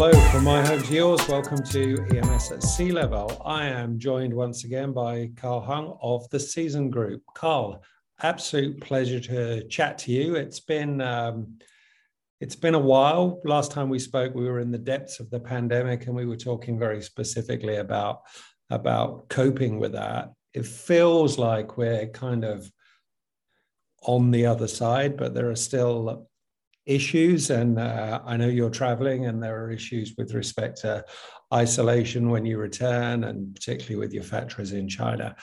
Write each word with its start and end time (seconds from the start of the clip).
Hello, 0.00 0.12
from 0.30 0.44
my 0.44 0.64
home 0.64 0.80
to 0.80 0.94
yours. 0.94 1.26
Welcome 1.26 1.60
to 1.64 2.06
EMS 2.14 2.52
at 2.52 2.62
Sea 2.62 2.92
Level. 2.92 3.42
I 3.44 3.64
am 3.64 3.98
joined 3.98 4.32
once 4.32 4.62
again 4.62 4.92
by 4.92 5.32
Carl 5.34 5.60
Hung 5.60 5.98
of 6.00 6.30
the 6.30 6.38
Season 6.38 6.88
Group. 6.88 7.20
Carl, 7.34 7.82
absolute 8.22 8.80
pleasure 8.80 9.18
to 9.18 9.66
chat 9.66 9.98
to 9.98 10.12
you. 10.12 10.36
It's 10.36 10.60
been 10.60 11.00
um, 11.00 11.58
it's 12.40 12.54
been 12.54 12.76
a 12.76 12.78
while. 12.78 13.40
Last 13.42 13.72
time 13.72 13.88
we 13.88 13.98
spoke, 13.98 14.36
we 14.36 14.48
were 14.48 14.60
in 14.60 14.70
the 14.70 14.78
depths 14.78 15.18
of 15.18 15.30
the 15.30 15.40
pandemic, 15.40 16.06
and 16.06 16.14
we 16.14 16.26
were 16.26 16.36
talking 16.36 16.78
very 16.78 17.02
specifically 17.02 17.78
about 17.78 18.20
about 18.70 19.28
coping 19.28 19.80
with 19.80 19.94
that. 19.94 20.30
It 20.54 20.64
feels 20.64 21.38
like 21.38 21.76
we're 21.76 22.06
kind 22.06 22.44
of 22.44 22.70
on 24.04 24.30
the 24.30 24.46
other 24.46 24.68
side, 24.68 25.16
but 25.16 25.34
there 25.34 25.50
are 25.50 25.56
still 25.56 26.28
issues. 26.88 27.50
And 27.50 27.78
uh, 27.78 28.20
I 28.24 28.36
know 28.36 28.48
you're 28.48 28.70
traveling, 28.70 29.26
and 29.26 29.42
there 29.42 29.62
are 29.62 29.70
issues 29.70 30.14
with 30.18 30.34
respect 30.34 30.80
to 30.80 31.04
isolation 31.52 32.30
when 32.30 32.44
you 32.44 32.58
return, 32.58 33.24
and 33.24 33.54
particularly 33.54 33.96
with 33.96 34.12
your 34.12 34.24
factories 34.24 34.72
in 34.72 34.88
China. 34.88 35.36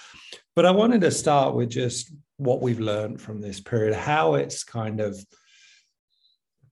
But 0.56 0.66
I 0.66 0.72
wanted 0.72 1.02
to 1.02 1.12
start 1.12 1.56
with 1.56 1.70
just 1.70 2.14
what 2.38 2.62
we've 2.62 2.80
learned 2.80 3.22
from 3.22 3.40
this 3.40 3.60
period, 3.60 3.96
how 3.96 4.36
it's 4.36 4.64
kind 4.64 5.00
of 5.00 5.18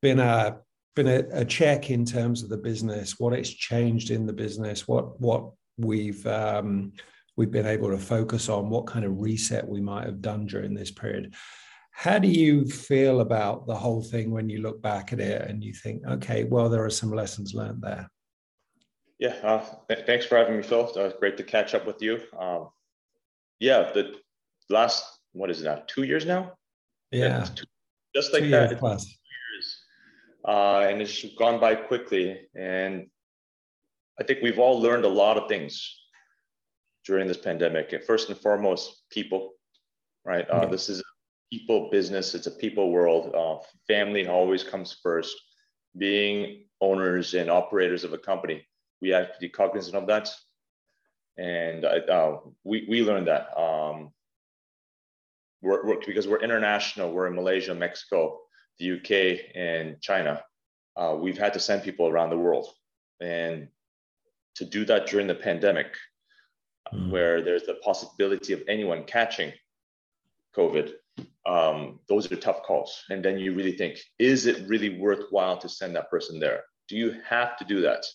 been 0.02 0.20
a 0.20 0.58
been 0.96 1.08
a, 1.08 1.24
a 1.32 1.46
check 1.46 1.90
in 1.90 2.06
terms 2.06 2.44
of 2.44 2.50
the 2.50 2.58
business, 2.58 3.20
what 3.20 3.34
it's 3.34 3.50
changed 3.50 4.12
in 4.12 4.26
the 4.26 4.34
business, 4.34 4.88
what 4.88 5.20
what 5.20 5.52
we've 5.78 6.26
um, 6.28 6.92
we've 7.38 7.52
been 7.52 7.66
able 7.66 7.90
to 7.90 7.98
focus 7.98 8.50
on, 8.50 8.70
what 8.70 8.88
kind 8.88 9.06
of 9.06 9.20
reset 9.20 9.68
we 9.68 9.82
might 9.82 10.06
have 10.06 10.22
done 10.22 10.46
during 10.46 10.74
this 10.74 10.92
period. 10.92 11.34
How 11.96 12.20
do 12.20 12.28
you 12.28 12.66
feel 12.66 13.22
about 13.22 13.68
the 13.68 13.76
whole 13.76 14.02
thing 14.02 14.32
when 14.32 14.50
you 14.50 14.62
look 14.62 14.82
back 14.82 15.14
at 15.14 15.20
it 15.20 15.48
and 15.48 15.64
you 15.64 15.74
think, 15.74 16.06
okay, 16.06 16.44
well, 16.44 16.68
there 16.68 16.84
are 16.84 16.90
some 16.90 17.12
lessons 17.12 17.54
learned 17.54 17.82
there? 17.82 18.10
Yeah, 19.20 19.36
uh, 19.44 19.64
th- 19.88 20.06
thanks 20.06 20.26
for 20.26 20.38
having 20.38 20.58
me, 20.58 20.64
Phil. 20.64 20.92
Uh, 20.98 21.12
great 21.20 21.38
to 21.38 21.44
catch 21.44 21.76
up 21.76 21.86
with 21.86 22.02
you. 22.02 22.20
Um, 22.38 22.70
yeah, 23.60 23.92
the 23.94 24.16
last 24.70 25.06
what 25.34 25.50
is 25.50 25.62
it 25.62 25.66
now? 25.66 25.84
Two 25.88 26.04
years 26.04 26.26
now. 26.26 26.54
Yeah, 27.12 27.46
two, 27.56 27.66
just 28.16 28.34
like 28.34 28.44
two 28.44 28.50
that. 28.50 28.80
Plus. 28.80 29.06
Years, 29.06 29.84
uh, 30.46 30.80
and 30.90 31.02
it's 31.02 31.24
gone 31.38 31.60
by 31.60 31.76
quickly. 31.76 32.48
And 32.56 33.08
I 34.20 34.24
think 34.24 34.40
we've 34.42 34.60
all 34.60 34.82
learned 34.82 35.06
a 35.06 35.10
lot 35.10 35.38
of 35.38 35.48
things 35.48 35.96
during 37.06 37.28
this 37.28 37.38
pandemic. 37.38 38.04
First 38.06 38.30
and 38.30 38.38
foremost, 38.38 39.04
people. 39.10 39.52
Right. 40.26 40.50
Uh, 40.50 40.62
yeah. 40.64 40.70
This 40.70 40.90
is 40.90 41.04
people 41.54 41.90
business. 41.92 42.34
It's 42.34 42.48
a 42.48 42.52
people 42.52 42.90
world. 42.90 43.34
Uh, 43.36 43.64
family 43.88 44.28
always 44.28 44.64
comes 44.64 44.98
first. 45.04 45.36
Being 45.96 46.66
owners 46.82 47.36
and 47.36 47.52
operators 47.52 48.04
of 48.04 48.14
a 48.14 48.18
company, 48.18 48.66
we 49.02 49.10
have 49.10 49.32
to 49.34 49.40
be 49.40 49.50
cognizant 49.50 49.96
of 49.96 50.08
that. 50.08 50.30
And 51.38 51.86
uh, 51.86 52.38
we, 52.64 52.88
we 52.90 53.04
learned 53.04 53.28
that. 53.28 53.56
Um, 53.56 54.12
we're, 55.62 55.86
we're, 55.86 56.00
because 56.04 56.28
we're 56.28 56.42
international, 56.42 57.14
we're 57.14 57.28
in 57.28 57.36
Malaysia, 57.36 57.76
Mexico, 57.76 58.40
the 58.80 58.94
UK, 58.94 59.46
and 59.56 60.02
China. 60.02 60.44
Uh, 60.98 61.16
we've 61.20 61.38
had 61.38 61.54
to 61.54 61.60
send 61.60 61.84
people 61.84 62.08
around 62.08 62.32
the 62.32 62.38
world. 62.38 62.68
And 63.22 63.68
to 64.56 64.66
do 64.66 64.86
that 64.86 65.06
during 65.06 65.28
the 65.28 65.36
pandemic, 65.36 65.96
mm. 66.92 67.12
where 67.12 67.44
there's 67.44 67.68
the 67.68 67.76
possibility 67.76 68.54
of 68.54 68.64
anyone 68.68 69.04
catching 69.04 69.54
COVID, 70.58 70.94
um, 71.46 72.00
those 72.08 72.32
are 72.32 72.36
tough 72.36 72.64
calls. 72.64 73.04
And 73.10 73.24
then 73.24 73.38
you 73.38 73.54
really 73.54 73.74
think, 73.74 74.00
is 74.20 74.46
it 74.46 74.68
really 74.68 74.98
worthwhile 74.98 75.58
to 75.58 75.70
send 75.70 75.96
that 75.96 76.10
person 76.10 76.40
there? 76.40 76.64
Do 76.88 76.96
you 76.96 77.16
have 77.28 77.58
to 77.58 77.66
do 77.66 77.82
that? 77.82 78.06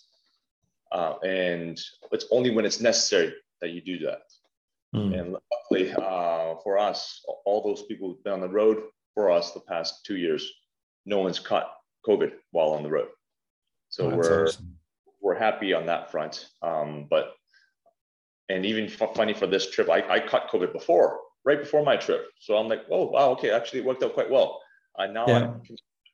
Uh, 0.91 1.15
and 1.25 1.78
it's 2.12 2.27
only 2.31 2.50
when 2.50 2.65
it's 2.65 2.81
necessary 2.81 3.34
that 3.61 3.71
you 3.71 3.81
do 3.81 3.99
that. 3.99 4.22
Mm. 4.94 5.19
And 5.19 5.37
luckily 5.53 5.93
uh, 5.93 6.55
for 6.62 6.78
us, 6.78 7.22
all 7.44 7.62
those 7.62 7.83
people 7.83 8.09
who've 8.09 8.25
been 8.25 8.33
on 8.33 8.41
the 8.41 8.49
road 8.49 8.83
for 9.15 9.31
us 9.31 9.53
the 9.53 9.60
past 9.60 10.06
two 10.06 10.16
years, 10.16 10.50
no 11.05 11.19
one's 11.19 11.39
caught 11.39 11.75
COVID 12.06 12.33
while 12.53 12.71
on 12.71 12.83
the 12.83 12.91
road. 12.91 13.09
So 13.91 14.10
oh, 14.10 14.16
we're 14.16 14.45
awesome. 14.47 14.77
we're 15.21 15.39
happy 15.39 15.75
on 15.75 15.87
that 15.87 16.10
front. 16.10 16.47
Um, 16.62 17.06
but 17.10 17.34
and 18.49 18.65
even 18.65 18.89
funny 18.89 19.34
for 19.34 19.47
this 19.47 19.71
trip, 19.71 19.91
I, 19.91 20.03
I 20.09 20.21
caught 20.21 20.50
COVID 20.50 20.72
before 20.72 21.19
right 21.44 21.60
before 21.60 21.84
my 21.84 21.97
trip. 21.97 22.26
So 22.41 22.56
I'm 22.56 22.69
like, 22.69 22.82
oh 22.91 23.06
wow, 23.06 23.31
okay, 23.31 23.50
actually 23.50 23.81
it 23.81 23.84
worked 23.87 24.03
out 24.03 24.15
quite 24.15 24.31
well. 24.31 24.60
Uh, 24.99 25.06
now 25.06 25.26
yeah. 25.26 25.37
I'm 25.38 25.62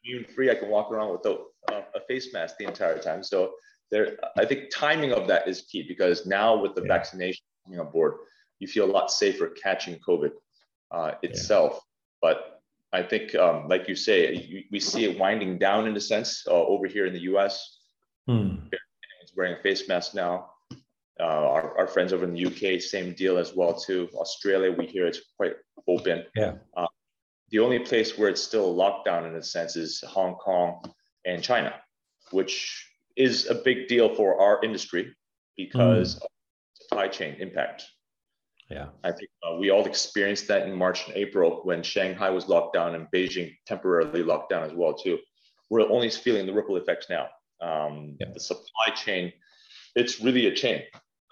immune 0.04 0.24
free. 0.34 0.50
I 0.50 0.54
can 0.54 0.68
walk 0.68 0.90
around 0.90 1.12
without 1.12 1.40
uh, 1.72 1.82
a 1.94 2.00
face 2.06 2.32
mask 2.32 2.56
the 2.58 2.66
entire 2.66 2.98
time. 2.98 3.22
So 3.22 3.52
there, 3.90 4.16
I 4.36 4.44
think 4.44 4.70
timing 4.72 5.12
of 5.12 5.26
that 5.28 5.48
is 5.48 5.62
key 5.62 5.84
because 5.86 6.26
now 6.26 6.56
with 6.56 6.74
the 6.74 6.82
yeah. 6.82 6.88
vaccination 6.88 7.42
coming 7.64 7.80
on 7.80 7.90
board, 7.90 8.14
you 8.58 8.68
feel 8.68 8.84
a 8.84 8.92
lot 8.92 9.10
safer 9.10 9.48
catching 9.48 9.98
COVID 10.06 10.30
uh, 10.90 11.12
itself. 11.22 11.72
Yeah. 11.74 11.80
But 12.22 12.60
I 12.92 13.02
think, 13.02 13.34
um, 13.34 13.68
like 13.68 13.88
you 13.88 13.96
say, 13.96 14.34
you, 14.34 14.62
we 14.70 14.80
see 14.80 15.04
it 15.04 15.18
winding 15.18 15.58
down 15.58 15.86
in 15.86 15.96
a 15.96 16.00
sense 16.00 16.44
uh, 16.46 16.52
over 16.52 16.86
here 16.86 17.06
in 17.06 17.12
the 17.12 17.22
U.S. 17.22 17.78
Hmm. 18.26 18.56
wearing 19.36 19.54
a 19.58 19.62
face 19.62 19.88
mask 19.88 20.14
now. 20.14 20.50
Uh, 21.20 21.22
our, 21.24 21.78
our 21.78 21.86
friends 21.86 22.12
over 22.12 22.24
in 22.24 22.34
the 22.34 22.46
UK, 22.46 22.80
same 22.80 23.12
deal 23.14 23.38
as 23.38 23.54
well 23.54 23.72
too. 23.72 24.08
Australia, 24.14 24.72
we 24.72 24.86
hear 24.86 25.06
it's 25.06 25.20
quite 25.36 25.52
open. 25.86 26.24
Yeah. 26.34 26.54
Uh, 26.76 26.88
the 27.50 27.60
only 27.60 27.78
place 27.78 28.18
where 28.18 28.28
it's 28.28 28.42
still 28.42 28.70
a 28.70 28.74
lockdown 28.74 29.28
in 29.28 29.36
a 29.36 29.42
sense 29.42 29.76
is 29.76 30.02
Hong 30.08 30.34
Kong 30.34 30.82
and 31.24 31.40
China, 31.40 31.72
which 32.32 32.90
is 33.16 33.46
a 33.48 33.54
big 33.54 33.86
deal 33.86 34.12
for 34.12 34.40
our 34.40 34.64
industry 34.64 35.14
because 35.56 36.16
mm. 36.16 36.22
of 36.22 36.28
supply 36.74 37.06
chain 37.06 37.36
impact. 37.38 37.84
Yeah. 38.68 38.86
I 39.04 39.12
think 39.12 39.30
uh, 39.46 39.54
we 39.54 39.70
all 39.70 39.84
experienced 39.86 40.48
that 40.48 40.66
in 40.66 40.74
March 40.74 41.06
and 41.06 41.16
April 41.16 41.60
when 41.62 41.84
Shanghai 41.84 42.30
was 42.30 42.48
locked 42.48 42.74
down 42.74 42.96
and 42.96 43.06
Beijing 43.14 43.54
temporarily 43.66 44.24
locked 44.24 44.50
down 44.50 44.64
as 44.64 44.72
well 44.72 44.94
too. 44.94 45.18
We're 45.70 45.88
only 45.88 46.10
feeling 46.10 46.46
the 46.46 46.52
ripple 46.52 46.76
effects 46.76 47.06
now. 47.08 47.28
Um, 47.60 48.16
yeah. 48.18 48.32
The 48.34 48.40
supply 48.40 48.94
chain, 48.96 49.32
it's 49.94 50.20
really 50.20 50.46
a 50.46 50.54
chain 50.54 50.82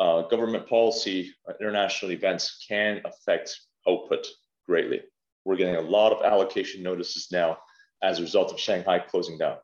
uh, 0.00 0.22
government 0.22 0.68
policy, 0.68 1.32
uh, 1.48 1.52
international 1.60 2.12
events 2.12 2.64
can 2.68 3.00
affect 3.04 3.58
output 3.88 4.26
greatly. 4.66 5.00
We're 5.44 5.56
getting 5.56 5.76
a 5.76 5.80
lot 5.80 6.12
of 6.12 6.24
allocation 6.24 6.82
notices 6.82 7.28
now 7.30 7.58
as 8.02 8.18
a 8.18 8.22
result 8.22 8.52
of 8.52 8.60
Shanghai 8.60 8.98
closing 8.98 9.38
down. 9.38 9.56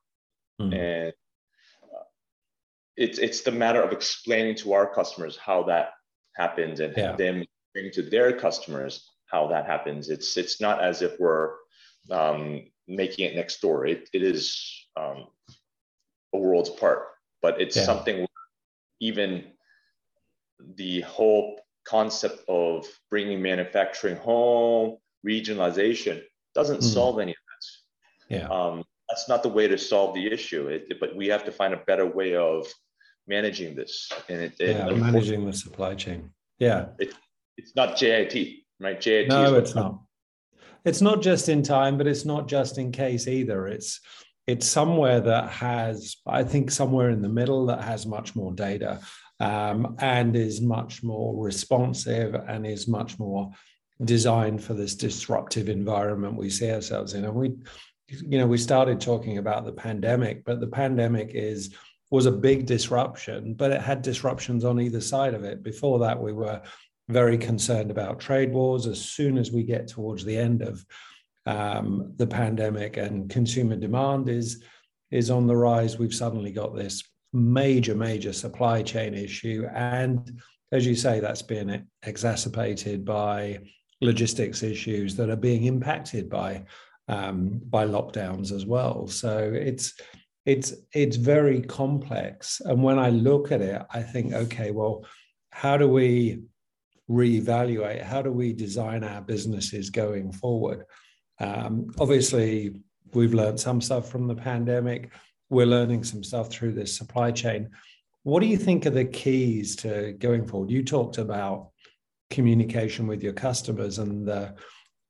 Mm. 0.60 0.74
And 0.74 1.12
uh, 1.82 2.04
it's, 2.96 3.18
it's 3.18 3.42
the 3.42 3.52
matter 3.52 3.82
of 3.82 3.92
explaining 3.92 4.56
to 4.56 4.72
our 4.72 4.92
customers 4.92 5.36
how 5.36 5.62
that 5.64 5.90
happens 6.36 6.80
and 6.80 6.94
yeah. 6.96 7.16
them 7.16 7.42
explaining 7.42 7.92
to 7.92 8.02
their 8.02 8.32
customers 8.38 9.08
how 9.26 9.48
that 9.48 9.66
happens. 9.66 10.08
It's, 10.08 10.36
it's 10.36 10.60
not 10.60 10.82
as 10.82 11.02
if 11.02 11.18
we're 11.18 11.52
um, 12.10 12.62
making 12.86 13.26
it 13.26 13.36
next 13.36 13.60
door. 13.60 13.86
It, 13.86 14.08
it 14.12 14.22
is 14.22 14.86
um, 14.96 15.26
a 16.34 16.38
worlds 16.38 16.70
apart, 16.70 17.06
but 17.42 17.60
it's 17.60 17.76
yeah. 17.76 17.84
something 17.84 18.26
even 19.00 19.44
the 20.76 21.00
whole 21.02 21.60
concept 21.84 22.42
of 22.48 22.86
bringing 23.10 23.40
manufacturing 23.40 24.16
home, 24.16 24.96
regionalization 25.26 26.22
doesn't 26.54 26.80
mm. 26.80 26.84
solve 26.84 27.18
any 27.18 27.32
of 27.32 27.36
this. 27.56 28.40
Yeah. 28.40 28.48
Um, 28.48 28.84
that's 29.08 29.28
not 29.28 29.42
the 29.42 29.48
way 29.48 29.68
to 29.68 29.78
solve 29.78 30.14
the 30.14 30.26
issue. 30.30 30.68
It, 30.68 31.00
but 31.00 31.16
we 31.16 31.28
have 31.28 31.44
to 31.44 31.52
find 31.52 31.72
a 31.72 31.78
better 31.78 32.06
way 32.06 32.36
of 32.36 32.66
managing 33.26 33.74
this. 33.74 34.10
And 34.28 34.42
it, 34.42 34.54
yeah, 34.58 34.90
managing 34.90 35.46
the 35.46 35.52
supply 35.52 35.94
chain. 35.94 36.30
Yeah. 36.58 36.88
It, 36.98 37.14
it's 37.56 37.74
not 37.74 37.96
JIT, 37.96 38.34
right? 38.80 39.00
JIT. 39.00 39.28
No, 39.28 39.54
it's 39.54 39.74
not. 39.74 40.00
It's 40.84 41.00
not 41.00 41.22
just 41.22 41.48
in 41.48 41.62
time, 41.62 41.98
but 41.98 42.06
it's 42.06 42.24
not 42.24 42.48
just 42.48 42.78
in 42.78 42.92
case 42.92 43.26
either. 43.26 43.66
It's 43.66 44.00
it's 44.46 44.66
somewhere 44.66 45.20
that 45.20 45.50
has, 45.50 46.16
I 46.26 46.42
think, 46.44 46.70
somewhere 46.70 47.10
in 47.10 47.20
the 47.20 47.28
middle 47.28 47.66
that 47.66 47.82
has 47.82 48.06
much 48.06 48.34
more 48.34 48.52
data 48.52 49.00
um, 49.40 49.96
and 49.98 50.36
is 50.36 50.60
much 50.60 51.02
more 51.02 51.42
responsive 51.42 52.34
and 52.34 52.66
is 52.66 52.88
much 52.88 53.18
more 53.18 53.50
designed 54.04 54.62
for 54.62 54.74
this 54.74 54.94
disruptive 54.94 55.68
environment 55.68 56.36
we 56.36 56.50
see 56.50 56.70
ourselves 56.70 57.14
in. 57.14 57.24
And 57.24 57.34
we, 57.34 57.54
you 58.08 58.38
know, 58.38 58.46
we 58.46 58.58
started 58.58 59.00
talking 59.00 59.38
about 59.38 59.64
the 59.64 59.72
pandemic, 59.72 60.44
but 60.44 60.60
the 60.60 60.66
pandemic 60.66 61.30
is 61.34 61.74
was 62.10 62.24
a 62.24 62.32
big 62.32 62.64
disruption, 62.64 63.52
but 63.52 63.70
it 63.70 63.82
had 63.82 64.00
disruptions 64.00 64.64
on 64.64 64.80
either 64.80 65.00
side 65.00 65.34
of 65.34 65.44
it. 65.44 65.62
Before 65.62 65.98
that, 65.98 66.18
we 66.18 66.32
were 66.32 66.62
very 67.08 67.36
concerned 67.36 67.90
about 67.90 68.18
trade 68.18 68.50
wars. 68.50 68.86
As 68.86 68.98
soon 68.98 69.36
as 69.36 69.52
we 69.52 69.62
get 69.62 69.88
towards 69.88 70.24
the 70.24 70.36
end 70.36 70.62
of 70.62 70.84
um, 71.44 72.14
the 72.16 72.26
pandemic 72.26 72.96
and 72.96 73.28
consumer 73.30 73.76
demand 73.76 74.28
is 74.28 74.62
is 75.10 75.30
on 75.30 75.46
the 75.46 75.56
rise, 75.56 75.98
we've 75.98 76.14
suddenly 76.14 76.52
got 76.52 76.74
this 76.74 77.02
major, 77.32 77.94
major 77.94 78.32
supply 78.32 78.82
chain 78.82 79.14
issue. 79.14 79.66
And 79.74 80.40
as 80.72 80.86
you 80.86 80.94
say, 80.94 81.20
that's 81.20 81.42
been 81.42 81.86
exacerbated 82.04 83.04
by 83.04 83.60
logistics 84.00 84.62
issues 84.62 85.16
that 85.16 85.30
are 85.30 85.36
being 85.36 85.64
impacted 85.64 86.28
by 86.28 86.64
um, 87.08 87.60
by 87.70 87.86
lockdowns 87.86 88.52
as 88.52 88.66
well. 88.66 89.06
So 89.06 89.52
it's 89.54 89.94
it's 90.44 90.74
it's 90.92 91.16
very 91.16 91.60
complex. 91.62 92.60
And 92.64 92.82
when 92.82 92.98
I 92.98 93.10
look 93.10 93.50
at 93.52 93.62
it, 93.62 93.82
I 93.90 94.02
think, 94.02 94.34
okay, 94.34 94.70
well, 94.70 95.04
how 95.50 95.76
do 95.76 95.88
we 95.88 96.42
reevaluate? 97.10 98.02
How 98.02 98.22
do 98.22 98.30
we 98.30 98.52
design 98.52 99.04
our 99.04 99.22
businesses 99.22 99.90
going 99.90 100.32
forward? 100.32 100.84
Um, 101.40 101.88
obviously, 101.98 102.82
we've 103.14 103.34
learned 103.34 103.60
some 103.60 103.80
stuff 103.80 104.10
from 104.10 104.26
the 104.26 104.34
pandemic. 104.34 105.12
We're 105.50 105.66
learning 105.66 106.04
some 106.04 106.22
stuff 106.22 106.50
through 106.50 106.72
this 106.72 106.96
supply 106.96 107.30
chain. 107.30 107.70
What 108.22 108.40
do 108.40 108.46
you 108.46 108.56
think 108.56 108.86
are 108.86 108.90
the 108.90 109.04
keys 109.04 109.76
to 109.76 110.12
going 110.12 110.46
forward? 110.46 110.70
You 110.70 110.84
talked 110.84 111.18
about 111.18 111.70
communication 112.30 113.06
with 113.06 113.22
your 113.22 113.32
customers 113.32 113.98
and 113.98 114.26
the, 114.26 114.54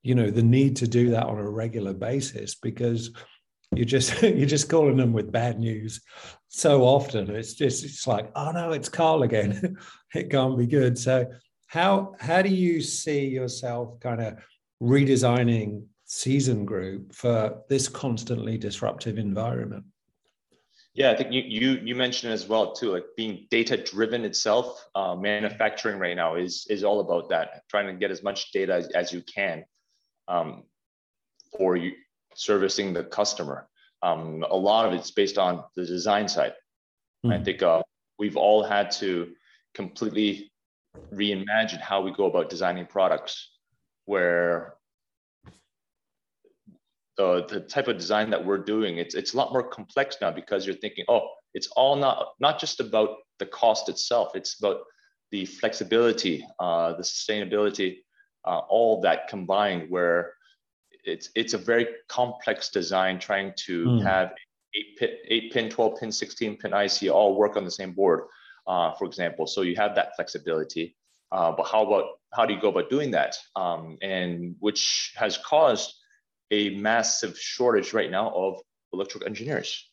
you 0.02 0.14
know 0.14 0.30
the 0.30 0.42
need 0.42 0.76
to 0.76 0.86
do 0.86 1.10
that 1.10 1.26
on 1.26 1.38
a 1.38 1.50
regular 1.50 1.92
basis 1.92 2.54
because 2.54 3.10
you 3.74 3.84
just 3.84 4.22
you're 4.22 4.46
just 4.46 4.68
calling 4.68 4.96
them 4.96 5.12
with 5.12 5.32
bad 5.32 5.58
news 5.58 6.00
so 6.48 6.82
often 6.82 7.28
it's 7.30 7.54
just 7.54 7.84
it's 7.84 8.06
like 8.06 8.30
oh 8.34 8.50
no 8.50 8.72
it's 8.72 8.88
carl 8.88 9.22
again 9.22 9.76
it 10.14 10.30
can't 10.30 10.58
be 10.58 10.66
good 10.66 10.96
so 10.96 11.26
how 11.66 12.14
how 12.20 12.40
do 12.40 12.48
you 12.48 12.80
see 12.80 13.26
yourself 13.26 14.00
kind 14.00 14.22
of 14.22 14.38
redesigning 14.82 15.84
season 16.04 16.64
group 16.64 17.14
for 17.14 17.60
this 17.68 17.88
constantly 17.88 18.56
disruptive 18.56 19.18
environment 19.18 19.84
yeah, 20.98 21.12
I 21.12 21.16
think 21.16 21.32
you 21.32 21.42
you 21.42 21.80
you 21.84 21.94
mentioned 21.94 22.32
as 22.32 22.48
well 22.48 22.72
too, 22.72 22.90
like 22.90 23.04
being 23.16 23.46
data 23.52 23.76
driven 23.76 24.24
itself. 24.24 24.84
Uh, 24.96 25.14
manufacturing 25.14 26.00
right 26.00 26.16
now 26.16 26.34
is 26.34 26.66
is 26.68 26.82
all 26.82 26.98
about 26.98 27.28
that, 27.28 27.62
trying 27.70 27.86
to 27.86 27.92
get 27.92 28.10
as 28.10 28.24
much 28.24 28.50
data 28.50 28.74
as, 28.74 28.88
as 28.88 29.12
you 29.12 29.22
can 29.22 29.64
um, 30.26 30.64
for 31.56 31.76
you 31.76 31.92
servicing 32.34 32.92
the 32.92 33.04
customer. 33.04 33.68
Um, 34.02 34.44
a 34.50 34.56
lot 34.56 34.86
of 34.86 34.92
it's 34.92 35.12
based 35.12 35.38
on 35.38 35.62
the 35.76 35.86
design 35.86 36.26
side. 36.26 36.54
Mm. 37.24 37.32
I 37.32 37.44
think 37.44 37.62
uh, 37.62 37.84
we've 38.18 38.36
all 38.36 38.64
had 38.64 38.90
to 39.02 39.32
completely 39.74 40.50
reimagine 41.14 41.80
how 41.80 42.00
we 42.00 42.10
go 42.10 42.26
about 42.26 42.50
designing 42.50 42.86
products, 42.86 43.50
where 44.06 44.74
the, 47.18 47.44
the 47.48 47.60
type 47.60 47.88
of 47.88 47.98
design 47.98 48.30
that 48.30 48.44
we're 48.44 48.58
doing, 48.58 48.96
it's, 48.98 49.14
it's 49.14 49.34
a 49.34 49.36
lot 49.36 49.52
more 49.52 49.68
complex 49.68 50.16
now 50.20 50.30
because 50.30 50.64
you're 50.64 50.76
thinking, 50.76 51.04
oh, 51.08 51.28
it's 51.52 51.66
all 51.76 51.96
not, 51.96 52.28
not 52.40 52.60
just 52.60 52.80
about 52.80 53.16
the 53.40 53.46
cost 53.46 53.88
itself, 53.88 54.30
it's 54.34 54.58
about 54.60 54.78
the 55.32 55.44
flexibility, 55.44 56.46
uh, 56.60 56.92
the 56.94 57.02
sustainability, 57.02 57.98
uh, 58.46 58.60
all 58.70 59.00
that 59.00 59.28
combined 59.28 59.90
where 59.90 60.32
it's, 61.04 61.30
it's 61.34 61.54
a 61.54 61.58
very 61.58 61.88
complex 62.08 62.70
design 62.70 63.18
trying 63.18 63.52
to 63.66 63.84
mm. 63.84 64.02
have 64.02 64.32
eight 64.74 64.96
pin, 64.96 65.10
eight 65.28 65.52
pin, 65.52 65.68
12 65.68 66.00
pin, 66.00 66.12
16 66.12 66.56
pin 66.56 66.72
IC 66.72 67.10
all 67.10 67.36
work 67.36 67.56
on 67.56 67.64
the 67.64 67.70
same 67.70 67.92
board, 67.92 68.22
uh, 68.68 68.94
for 68.94 69.06
example. 69.06 69.46
So 69.46 69.62
you 69.62 69.74
have 69.76 69.96
that 69.96 70.14
flexibility. 70.14 70.96
Uh, 71.30 71.52
but 71.52 71.66
how 71.66 71.84
about 71.84 72.04
how 72.32 72.46
do 72.46 72.54
you 72.54 72.60
go 72.60 72.68
about 72.68 72.88
doing 72.88 73.10
that? 73.10 73.36
Um, 73.54 73.98
and 74.00 74.54
which 74.60 75.12
has 75.16 75.36
caused 75.36 75.94
a 76.50 76.70
massive 76.76 77.38
shortage 77.38 77.92
right 77.92 78.10
now 78.10 78.30
of 78.30 78.60
electrical 78.92 79.26
engineers, 79.26 79.90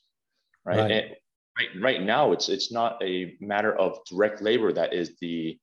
right? 0.66 0.78
Right. 0.78 0.92
And 0.92 1.16
right, 1.58 1.82
right 1.82 2.02
now, 2.04 2.32
it's 2.32 2.50
it's 2.50 2.72
not 2.72 3.02
a 3.04 3.36
matter 3.40 3.76
of 3.76 4.00
direct 4.10 4.42
labor 4.42 4.72
that 4.74 4.94
is 4.94 5.16
the 5.22 5.58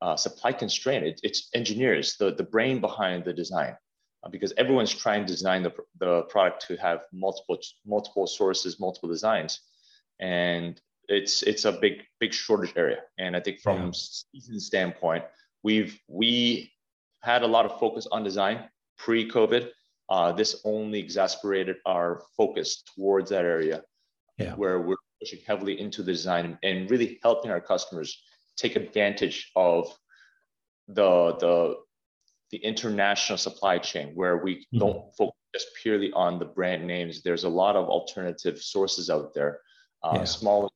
uh, 0.00 0.16
supply 0.16 0.52
constraint. 0.52 1.04
It, 1.04 1.20
it's 1.22 1.48
engineers, 1.54 2.16
the 2.16 2.34
the 2.34 2.44
brain 2.44 2.80
behind 2.80 3.24
the 3.24 3.32
design, 3.32 3.76
uh, 4.22 4.28
because 4.28 4.52
everyone's 4.56 4.94
trying 4.94 5.26
to 5.26 5.32
design 5.32 5.62
the 5.62 5.72
the 5.98 6.22
product 6.22 6.66
to 6.68 6.76
have 6.76 7.00
multiple 7.12 7.58
multiple 7.86 8.26
sources, 8.26 8.80
multiple 8.80 9.08
designs, 9.08 9.60
and 10.20 10.80
it's 11.08 11.42
it's 11.42 11.64
a 11.64 11.72
big 11.72 12.02
big 12.20 12.32
shortage 12.32 12.72
area. 12.76 12.98
And 13.18 13.36
I 13.36 13.40
think 13.40 13.60
from 13.60 13.86
yeah. 13.86 13.90
season 13.92 14.60
standpoint, 14.60 15.24
we've 15.62 15.98
we 16.08 16.72
had 17.22 17.42
a 17.42 17.46
lot 17.46 17.66
of 17.66 17.78
focus 17.80 18.06
on 18.10 18.22
design 18.22 18.68
pre-COVID 18.98 19.70
uh, 20.10 20.32
this 20.32 20.60
only 20.64 20.98
exacerbated 20.98 21.76
our 21.86 22.22
focus 22.36 22.82
towards 22.94 23.30
that 23.30 23.44
area 23.44 23.82
yeah. 24.38 24.54
where 24.54 24.80
we're 24.80 24.96
pushing 25.20 25.40
heavily 25.46 25.80
into 25.80 26.02
the 26.02 26.12
design 26.12 26.58
and 26.62 26.90
really 26.90 27.18
helping 27.22 27.50
our 27.50 27.60
customers 27.60 28.22
take 28.56 28.76
advantage 28.76 29.50
of 29.56 29.96
the 30.88 31.36
the 31.40 31.76
the 32.50 32.58
international 32.58 33.36
supply 33.36 33.76
chain 33.76 34.12
where 34.14 34.38
we 34.38 34.56
mm-hmm. 34.56 34.78
don't 34.78 35.14
focus 35.16 35.34
just 35.54 35.68
purely 35.82 36.12
on 36.12 36.38
the 36.38 36.44
brand 36.44 36.86
names 36.86 37.22
there's 37.22 37.44
a 37.44 37.48
lot 37.48 37.76
of 37.76 37.88
alternative 37.88 38.58
sources 38.58 39.10
out 39.10 39.34
there 39.34 39.60
uh, 40.02 40.12
yeah. 40.16 40.24
small 40.24 40.70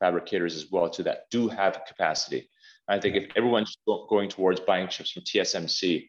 fabricators 0.00 0.56
as 0.56 0.70
well 0.70 0.88
too 0.88 1.02
that 1.02 1.24
do 1.30 1.48
have 1.48 1.80
capacity 1.86 2.48
i 2.88 2.98
think 2.98 3.16
if 3.16 3.28
everyone's 3.36 3.76
going 4.08 4.28
towards 4.28 4.60
buying 4.60 4.88
chips 4.88 5.10
from 5.10 5.22
tsmc 5.22 6.08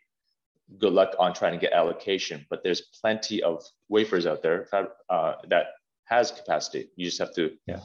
good 0.79 0.93
luck 0.93 1.15
on 1.19 1.33
trying 1.33 1.53
to 1.53 1.59
get 1.59 1.73
allocation. 1.73 2.45
But 2.49 2.63
there's 2.63 2.81
plenty 3.01 3.43
of 3.43 3.63
wafers 3.89 4.25
out 4.25 4.41
there 4.41 4.67
uh, 5.09 5.33
that 5.49 5.67
has 6.05 6.31
capacity. 6.31 6.89
You 6.95 7.05
just 7.05 7.19
have 7.19 7.33
to 7.35 7.51
yeah. 7.67 7.79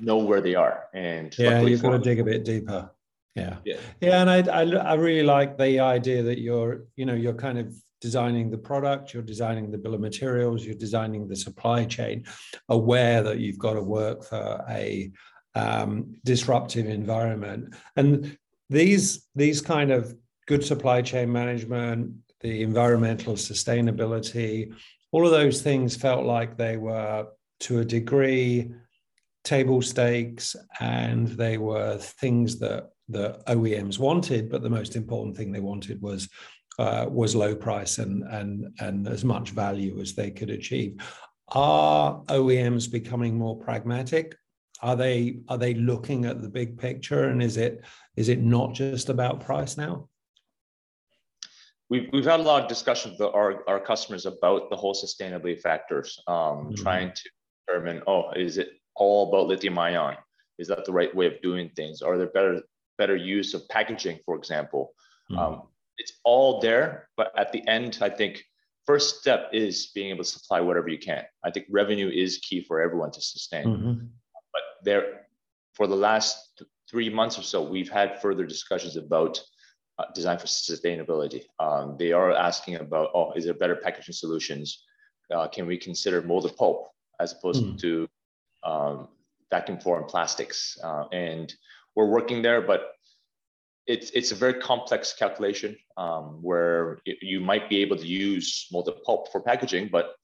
know 0.00 0.18
where 0.18 0.40
they 0.40 0.54
are. 0.54 0.84
And 0.94 1.34
yeah, 1.38 1.60
you've 1.60 1.82
got 1.82 1.90
to 1.90 1.98
dig 1.98 2.20
a 2.20 2.24
bit 2.24 2.44
deeper. 2.44 2.90
Yeah. 3.34 3.58
yeah, 3.64 3.76
yeah, 4.00 4.20
and 4.20 4.28
I, 4.28 4.38
I 4.50 4.62
I 4.62 4.94
really 4.94 5.22
like 5.22 5.56
the 5.58 5.78
idea 5.78 6.24
that 6.24 6.40
you're 6.40 6.86
you 6.96 7.06
know 7.06 7.14
you're 7.14 7.34
kind 7.34 7.56
of 7.56 7.72
designing 8.00 8.50
the 8.50 8.58
product, 8.58 9.12
you're 9.12 9.22
designing 9.22 9.70
the 9.70 9.78
bill 9.78 9.94
of 9.94 10.00
materials, 10.00 10.64
you're 10.64 10.74
designing 10.74 11.28
the 11.28 11.36
supply 11.36 11.84
chain, 11.84 12.24
aware 12.68 13.22
that 13.22 13.38
you've 13.38 13.58
got 13.58 13.74
to 13.74 13.82
work 13.82 14.24
for 14.24 14.64
a 14.68 15.12
um, 15.54 16.16
disruptive 16.24 16.86
environment. 16.86 17.74
And 17.96 18.36
these 18.70 19.26
these 19.34 19.60
kind 19.60 19.90
of 19.90 20.14
good 20.48 20.64
supply 20.64 21.02
chain 21.02 21.30
management, 21.30 22.10
the 22.40 22.62
environmental 22.62 23.34
sustainability, 23.34 24.74
all 25.12 25.24
of 25.24 25.30
those 25.30 25.60
things 25.60 25.94
felt 25.94 26.24
like 26.24 26.56
they 26.56 26.78
were 26.78 27.26
to 27.60 27.80
a 27.80 27.84
degree 27.84 28.72
table 29.44 29.82
stakes 29.82 30.56
and 30.80 31.28
they 31.28 31.58
were 31.58 31.98
things 31.98 32.58
that 32.58 32.88
the 33.08 33.38
OEMs 33.46 33.98
wanted, 33.98 34.50
but 34.50 34.62
the 34.62 34.70
most 34.70 34.96
important 34.96 35.36
thing 35.36 35.52
they 35.52 35.60
wanted 35.60 36.00
was 36.00 36.28
uh, 36.78 37.06
was 37.10 37.34
low 37.34 37.56
price 37.56 37.98
and 37.98 38.22
and 38.22 38.68
and 38.78 39.08
as 39.08 39.24
much 39.24 39.50
value 39.50 40.00
as 40.00 40.14
they 40.14 40.30
could 40.30 40.50
achieve. 40.50 40.96
Are 41.48 42.22
OEMs 42.28 42.90
becoming 42.90 43.36
more 43.36 43.58
pragmatic? 43.58 44.36
Are 44.80 44.94
they 44.94 45.40
are 45.48 45.58
they 45.58 45.74
looking 45.74 46.24
at 46.24 46.40
the 46.40 46.48
big 46.48 46.78
picture 46.78 47.24
and 47.24 47.42
is 47.42 47.56
it 47.56 47.84
is 48.16 48.28
it 48.28 48.40
not 48.40 48.74
just 48.74 49.08
about 49.08 49.40
price 49.40 49.76
now? 49.76 50.08
We've, 51.90 52.08
we've 52.12 52.24
had 52.24 52.40
a 52.40 52.42
lot 52.42 52.62
of 52.62 52.68
discussion 52.68 53.12
with 53.12 53.20
our, 53.34 53.68
our 53.68 53.80
customers 53.80 54.26
about 54.26 54.70
the 54.70 54.76
whole 54.76 54.94
sustainability 54.94 55.60
factors, 55.60 56.20
um, 56.26 56.34
mm-hmm. 56.34 56.74
trying 56.74 57.12
to 57.12 57.30
determine, 57.66 58.02
oh, 58.06 58.30
is 58.32 58.58
it 58.58 58.70
all 58.96 59.28
about 59.28 59.46
lithium 59.46 59.78
ion? 59.78 60.16
Is 60.58 60.68
that 60.68 60.84
the 60.84 60.92
right 60.92 61.14
way 61.14 61.26
of 61.26 61.40
doing 61.42 61.70
things? 61.76 62.02
Are 62.02 62.18
there 62.18 62.28
better 62.28 62.62
better 62.96 63.16
use 63.16 63.54
of 63.54 63.68
packaging, 63.68 64.18
for 64.24 64.36
example? 64.36 64.92
Mm-hmm. 65.30 65.38
Um, 65.38 65.62
it's 65.98 66.12
all 66.24 66.60
there, 66.60 67.08
but 67.16 67.32
at 67.38 67.52
the 67.52 67.66
end, 67.68 67.98
I 68.00 68.08
think 68.08 68.42
first 68.86 69.20
step 69.20 69.50
is 69.52 69.90
being 69.94 70.10
able 70.10 70.24
to 70.24 70.30
supply 70.30 70.60
whatever 70.60 70.88
you 70.88 70.98
can. 70.98 71.22
I 71.44 71.50
think 71.50 71.66
revenue 71.70 72.08
is 72.08 72.38
key 72.38 72.64
for 72.64 72.80
everyone 72.80 73.12
to 73.12 73.20
sustain. 73.20 73.66
Mm-hmm. 73.66 73.92
But 74.52 74.62
there, 74.84 75.26
for 75.74 75.86
the 75.86 75.96
last 75.96 76.62
three 76.90 77.10
months 77.10 77.38
or 77.38 77.42
so, 77.42 77.62
we've 77.62 77.90
had 77.90 78.20
further 78.20 78.46
discussions 78.46 78.96
about 78.96 79.40
uh, 79.98 80.04
designed 80.14 80.40
for 80.40 80.46
sustainability. 80.46 81.42
Um, 81.58 81.96
they 81.98 82.12
are 82.12 82.32
asking 82.32 82.76
about, 82.76 83.10
oh, 83.14 83.32
is 83.32 83.44
there 83.44 83.54
better 83.54 83.76
packaging 83.76 84.14
solutions? 84.14 84.84
Uh, 85.34 85.48
can 85.48 85.66
we 85.66 85.76
consider 85.76 86.22
molded 86.22 86.56
pulp 86.56 86.88
as 87.20 87.32
opposed 87.32 87.64
mm. 87.64 87.78
to 87.80 88.08
um, 88.62 89.08
vacuum 89.50 89.78
formed 89.78 90.08
plastics? 90.08 90.78
Uh, 90.82 91.04
and 91.12 91.52
we're 91.96 92.06
working 92.06 92.42
there, 92.42 92.62
but 92.62 92.92
it's 93.86 94.10
it's 94.10 94.32
a 94.32 94.34
very 94.34 94.54
complex 94.54 95.14
calculation 95.14 95.76
um, 95.96 96.42
where 96.42 96.98
it, 97.06 97.18
you 97.22 97.40
might 97.40 97.68
be 97.68 97.78
able 97.80 97.96
to 97.96 98.06
use 98.06 98.68
molded 98.70 99.02
pulp 99.02 99.32
for 99.32 99.40
packaging, 99.40 99.88
but 99.90 100.14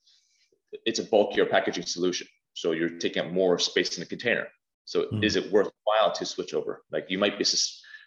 it's 0.87 0.99
a 0.99 1.05
bulkier 1.05 1.47
packaging 1.47 1.87
solution. 1.87 2.27
So 2.53 2.73
you're 2.73 2.99
taking 2.99 3.25
up 3.25 3.33
more 3.33 3.59
space 3.59 3.97
in 3.97 4.01
the 4.01 4.07
container. 4.07 4.47
So 4.85 5.07
mm. 5.07 5.25
is 5.25 5.37
it 5.37 5.51
worthwhile 5.51 6.13
to 6.15 6.27
switch 6.27 6.55
over? 6.55 6.85
Like 6.93 7.07
you 7.09 7.19
might 7.19 7.39
be 7.39 7.45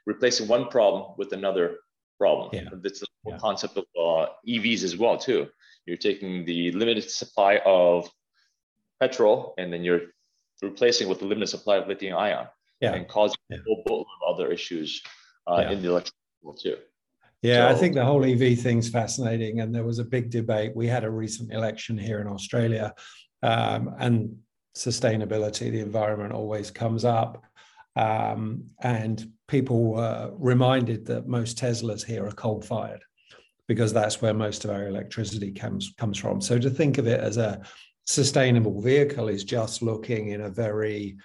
replacing 0.07 0.47
one 0.47 0.69
problem 0.69 1.13
with 1.17 1.33
another 1.33 1.77
problem. 2.17 2.49
Yeah. 2.53 2.69
That's 2.81 3.01
the 3.01 3.07
yeah. 3.27 3.37
concept 3.37 3.77
of 3.77 3.83
uh, 3.95 4.31
EVs 4.47 4.83
as 4.83 4.97
well 4.97 5.17
too. 5.17 5.47
You're 5.85 5.97
taking 5.97 6.45
the 6.45 6.71
limited 6.71 7.09
supply 7.11 7.61
of 7.65 8.09
petrol 8.99 9.53
and 9.59 9.71
then 9.71 9.83
you're 9.83 10.01
replacing 10.63 11.07
with 11.07 11.19
the 11.19 11.25
limited 11.25 11.47
supply 11.47 11.77
of 11.77 11.87
lithium 11.87 12.17
ion 12.17 12.47
yeah. 12.81 12.93
and 12.93 13.07
causing 13.07 13.37
yeah. 13.49 13.57
a 13.57 13.61
whole 13.67 13.83
boatload 13.85 14.07
of 14.23 14.35
other 14.35 14.51
issues 14.51 15.03
uh, 15.45 15.67
in 15.69 15.81
the 15.81 15.89
electric 15.89 16.15
world 16.41 16.59
too. 16.61 16.77
Yeah, 17.43 17.69
so, 17.69 17.75
I 17.75 17.79
think 17.79 17.93
the 17.93 18.03
whole 18.03 18.25
EV 18.25 18.59
thing's 18.59 18.89
fascinating. 18.89 19.59
And 19.59 19.73
there 19.75 19.83
was 19.83 19.99
a 19.99 20.03
big 20.03 20.31
debate. 20.31 20.75
We 20.75 20.87
had 20.87 21.03
a 21.03 21.11
recent 21.11 21.53
election 21.53 21.97
here 21.97 22.19
in 22.19 22.27
Australia, 22.27 22.93
um, 23.43 23.93
and 23.99 24.35
sustainability, 24.75 25.71
the 25.71 25.79
environment 25.79 26.33
always 26.33 26.71
comes 26.71 27.05
up. 27.05 27.43
Um, 27.95 28.65
and 28.81 29.31
people 29.47 29.83
were 29.93 30.31
reminded 30.37 31.05
that 31.05 31.27
most 31.27 31.57
Teslas 31.57 32.03
here 32.03 32.25
are 32.25 32.31
coal 32.31 32.61
fired 32.61 33.01
because 33.67 33.93
that's 33.93 34.21
where 34.21 34.33
most 34.33 34.65
of 34.65 34.71
our 34.71 34.87
electricity 34.87 35.51
comes 35.51 35.93
comes 35.97 36.17
from. 36.17 36.41
So 36.41 36.57
to 36.57 36.69
think 36.69 36.97
of 36.97 37.07
it 37.07 37.19
as 37.19 37.37
a 37.37 37.61
sustainable 38.05 38.81
vehicle 38.81 39.27
is 39.27 39.43
just 39.43 39.81
looking 39.81 40.29
in 40.29 40.41
a 40.41 40.49
very 40.49 41.17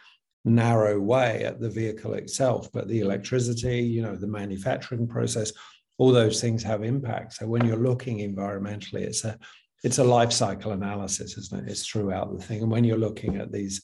narrow 0.44 0.98
way 0.98 1.44
at 1.44 1.60
the 1.60 1.70
vehicle 1.70 2.14
itself, 2.14 2.70
but 2.72 2.88
the 2.88 3.00
electricity, 3.00 3.80
you 3.80 4.02
know, 4.02 4.16
the 4.16 4.26
manufacturing 4.26 5.06
process, 5.06 5.52
all 5.98 6.10
those 6.10 6.40
things 6.40 6.62
have 6.64 6.82
impact. 6.82 7.34
So 7.34 7.46
when 7.46 7.64
you're 7.64 7.76
looking 7.76 8.18
environmentally, 8.18 9.02
it's 9.02 9.24
a 9.24 9.38
it's 9.84 9.98
a 9.98 10.04
life 10.04 10.32
cycle 10.32 10.72
analysis, 10.72 11.36
isn't 11.36 11.66
it? 11.66 11.70
It's 11.70 11.86
throughout 11.86 12.36
the 12.36 12.42
thing. 12.42 12.62
And 12.62 12.70
when 12.70 12.84
you're 12.84 12.96
looking 12.98 13.36
at 13.36 13.50
these 13.50 13.82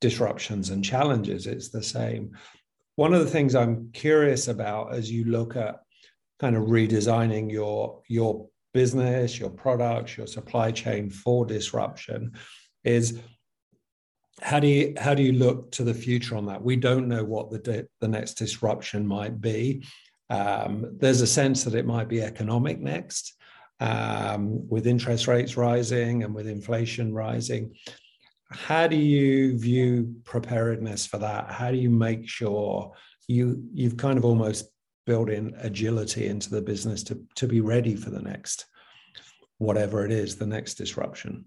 disruptions 0.00 0.70
and 0.70 0.84
challenges, 0.84 1.46
it's 1.46 1.68
the 1.68 1.82
same. 1.82 2.32
One 2.96 3.14
of 3.14 3.20
the 3.20 3.30
things 3.30 3.54
I'm 3.54 3.90
curious 3.92 4.48
about 4.48 4.94
as 4.94 5.10
you 5.10 5.24
look 5.24 5.54
at 5.54 5.80
kind 6.40 6.56
of 6.56 6.64
redesigning 6.64 7.50
your 7.50 8.02
your 8.08 8.48
business, 8.74 9.38
your 9.38 9.50
products, 9.50 10.16
your 10.16 10.26
supply 10.26 10.70
chain 10.70 11.08
for 11.08 11.46
disruption 11.46 12.32
is 12.84 13.18
how 14.42 14.60
do 14.60 14.66
you 14.66 14.94
how 14.98 15.14
do 15.14 15.22
you 15.22 15.32
look 15.32 15.70
to 15.72 15.84
the 15.84 15.94
future 15.94 16.36
on 16.36 16.46
that? 16.46 16.62
We 16.62 16.76
don't 16.76 17.08
know 17.08 17.24
what 17.24 17.50
the 17.50 17.88
the 18.00 18.08
next 18.08 18.34
disruption 18.34 19.06
might 19.06 19.40
be. 19.40 19.84
Um, 20.28 20.96
there's 20.98 21.20
a 21.20 21.26
sense 21.26 21.64
that 21.64 21.74
it 21.74 21.86
might 21.86 22.08
be 22.08 22.22
economic 22.22 22.80
next, 22.80 23.34
um, 23.80 24.68
with 24.68 24.86
interest 24.86 25.26
rates 25.28 25.56
rising 25.56 26.24
and 26.24 26.34
with 26.34 26.48
inflation 26.48 27.14
rising. 27.14 27.74
How 28.50 28.86
do 28.86 28.96
you 28.96 29.58
view 29.58 30.14
preparedness 30.24 31.06
for 31.06 31.18
that? 31.18 31.50
How 31.50 31.70
do 31.70 31.76
you 31.76 31.90
make 31.90 32.28
sure 32.28 32.92
you 33.26 33.62
you've 33.72 33.96
kind 33.96 34.18
of 34.18 34.24
almost 34.24 34.70
built 35.04 35.30
in 35.30 35.54
agility 35.58 36.26
into 36.26 36.50
the 36.50 36.62
business 36.62 37.02
to 37.04 37.20
to 37.36 37.48
be 37.48 37.60
ready 37.60 37.96
for 37.96 38.10
the 38.10 38.22
next 38.22 38.66
whatever 39.58 40.04
it 40.04 40.12
is, 40.12 40.36
the 40.36 40.46
next 40.46 40.74
disruption? 40.74 41.44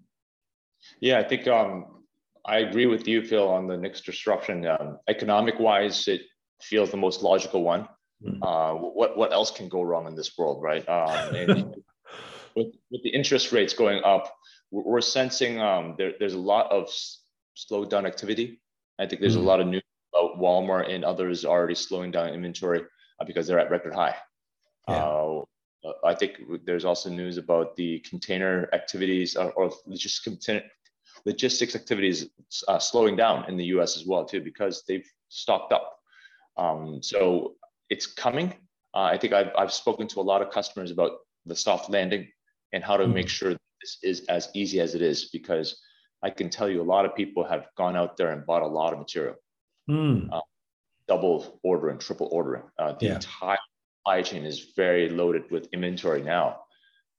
Yeah, 1.00 1.20
I 1.20 1.24
think 1.24 1.48
um, 1.48 2.04
I 2.46 2.60
agree 2.60 2.86
with 2.86 3.08
you, 3.08 3.24
Phil, 3.24 3.48
on 3.48 3.68
the 3.68 3.78
next 3.78 4.06
disruption. 4.06 4.66
Um, 4.66 4.98
economic 5.08 5.60
wise, 5.60 6.08
it 6.08 6.22
feels 6.62 6.92
the 6.92 6.98
most 6.98 7.22
logical 7.22 7.64
one. 7.64 7.88
Mm. 8.26 8.40
Uh, 8.42 8.74
what 8.78 9.18
what 9.18 9.32
else 9.32 9.52
can 9.52 9.70
go 9.70 9.82
wrong 9.84 10.08
in 10.08 10.16
this 10.16 10.38
world, 10.38 10.62
right? 10.62 10.88
Um, 10.90 11.74
with, 12.56 12.74
with 12.92 13.04
the 13.04 13.10
interest 13.10 13.52
rates 13.52 13.74
going 13.74 14.04
up, 14.04 14.34
we're 14.72 15.02
sensing 15.02 15.60
um, 15.60 15.96
there, 15.98 16.14
there's 16.20 16.34
a 16.34 16.40
lot 16.40 16.72
of 16.72 16.90
slowed 17.56 17.90
down 17.90 18.06
activity. 18.06 18.62
I 19.00 19.06
think 19.06 19.22
there's 19.22 19.38
mm. 19.38 19.42
a 19.42 19.44
lot 19.44 19.60
of 19.60 19.68
news 19.68 19.84
about 20.14 20.40
Walmart 20.40 20.94
and 20.94 21.04
others 21.04 21.46
already 21.46 21.76
slowing 21.76 22.12
down 22.12 22.30
inventory 22.30 22.82
uh, 23.20 23.26
because 23.26 23.48
they're 23.48 23.60
at 23.60 23.72
record 23.72 23.94
high. 23.94 24.16
Yeah. 24.88 24.96
Uh, 24.96 25.42
I 26.04 26.14
think 26.14 26.42
there's 26.66 26.84
also 26.86 27.10
news 27.10 27.38
about 27.38 27.76
the 27.76 28.00
container 28.00 28.70
activities 28.74 29.36
or, 29.36 29.52
or 29.54 29.72
just 29.94 30.24
container, 30.24 30.64
logistics 31.26 31.76
activities 31.76 32.28
uh, 32.68 32.80
slowing 32.80 33.16
down 33.16 33.46
in 33.48 33.56
the 33.56 33.66
U.S. 33.66 33.96
as 33.96 34.06
well 34.06 34.26
too 34.26 34.42
because 34.42 34.84
they've 34.88 35.10
stocked 35.30 35.72
up. 35.72 36.00
Um, 36.58 37.02
so 37.02 37.56
it's 37.90 38.06
coming. 38.06 38.54
Uh, 38.94 39.04
I 39.04 39.18
think 39.18 39.34
I've, 39.34 39.52
I've 39.58 39.72
spoken 39.72 40.08
to 40.10 40.20
a 40.20 40.22
lot 40.22 40.42
of 40.42 40.52
customers 40.52 40.92
about 40.92 41.20
the 41.46 41.56
soft 41.56 41.90
landing 41.90 42.28
and 42.74 42.84
how 42.84 42.98
to 42.98 43.06
mm-hmm. 43.06 43.14
make 43.14 43.30
sure 43.30 43.56
is 44.04 44.26
as 44.30 44.50
easy 44.54 44.80
as 44.80 44.96
it 44.96 45.02
is 45.02 45.30
because 45.32 45.82
I 46.22 46.30
can 46.30 46.50
tell 46.50 46.70
you 46.70 46.82
a 46.82 46.84
lot 46.84 47.06
of 47.06 47.16
people 47.16 47.44
have 47.46 47.68
gone 47.78 47.96
out 47.96 48.18
there 48.18 48.32
and 48.32 48.46
bought 48.46 48.62
a 48.62 48.68
lot 48.68 48.94
of 48.94 49.00
material, 49.00 49.36
mm. 49.90 50.32
uh, 50.32 50.42
double 51.08 51.60
ordering, 51.64 51.98
triple 51.98 52.30
ordering. 52.32 52.64
Uh, 52.78 52.94
the 53.00 53.08
yeah. 53.08 53.16
entire 53.16 53.58
supply 54.00 54.22
chain 54.22 54.46
is 54.46 54.72
very 54.76 55.10
loaded 55.10 55.50
with 55.50 55.70
inventory 55.72 56.22
now. 56.22 56.62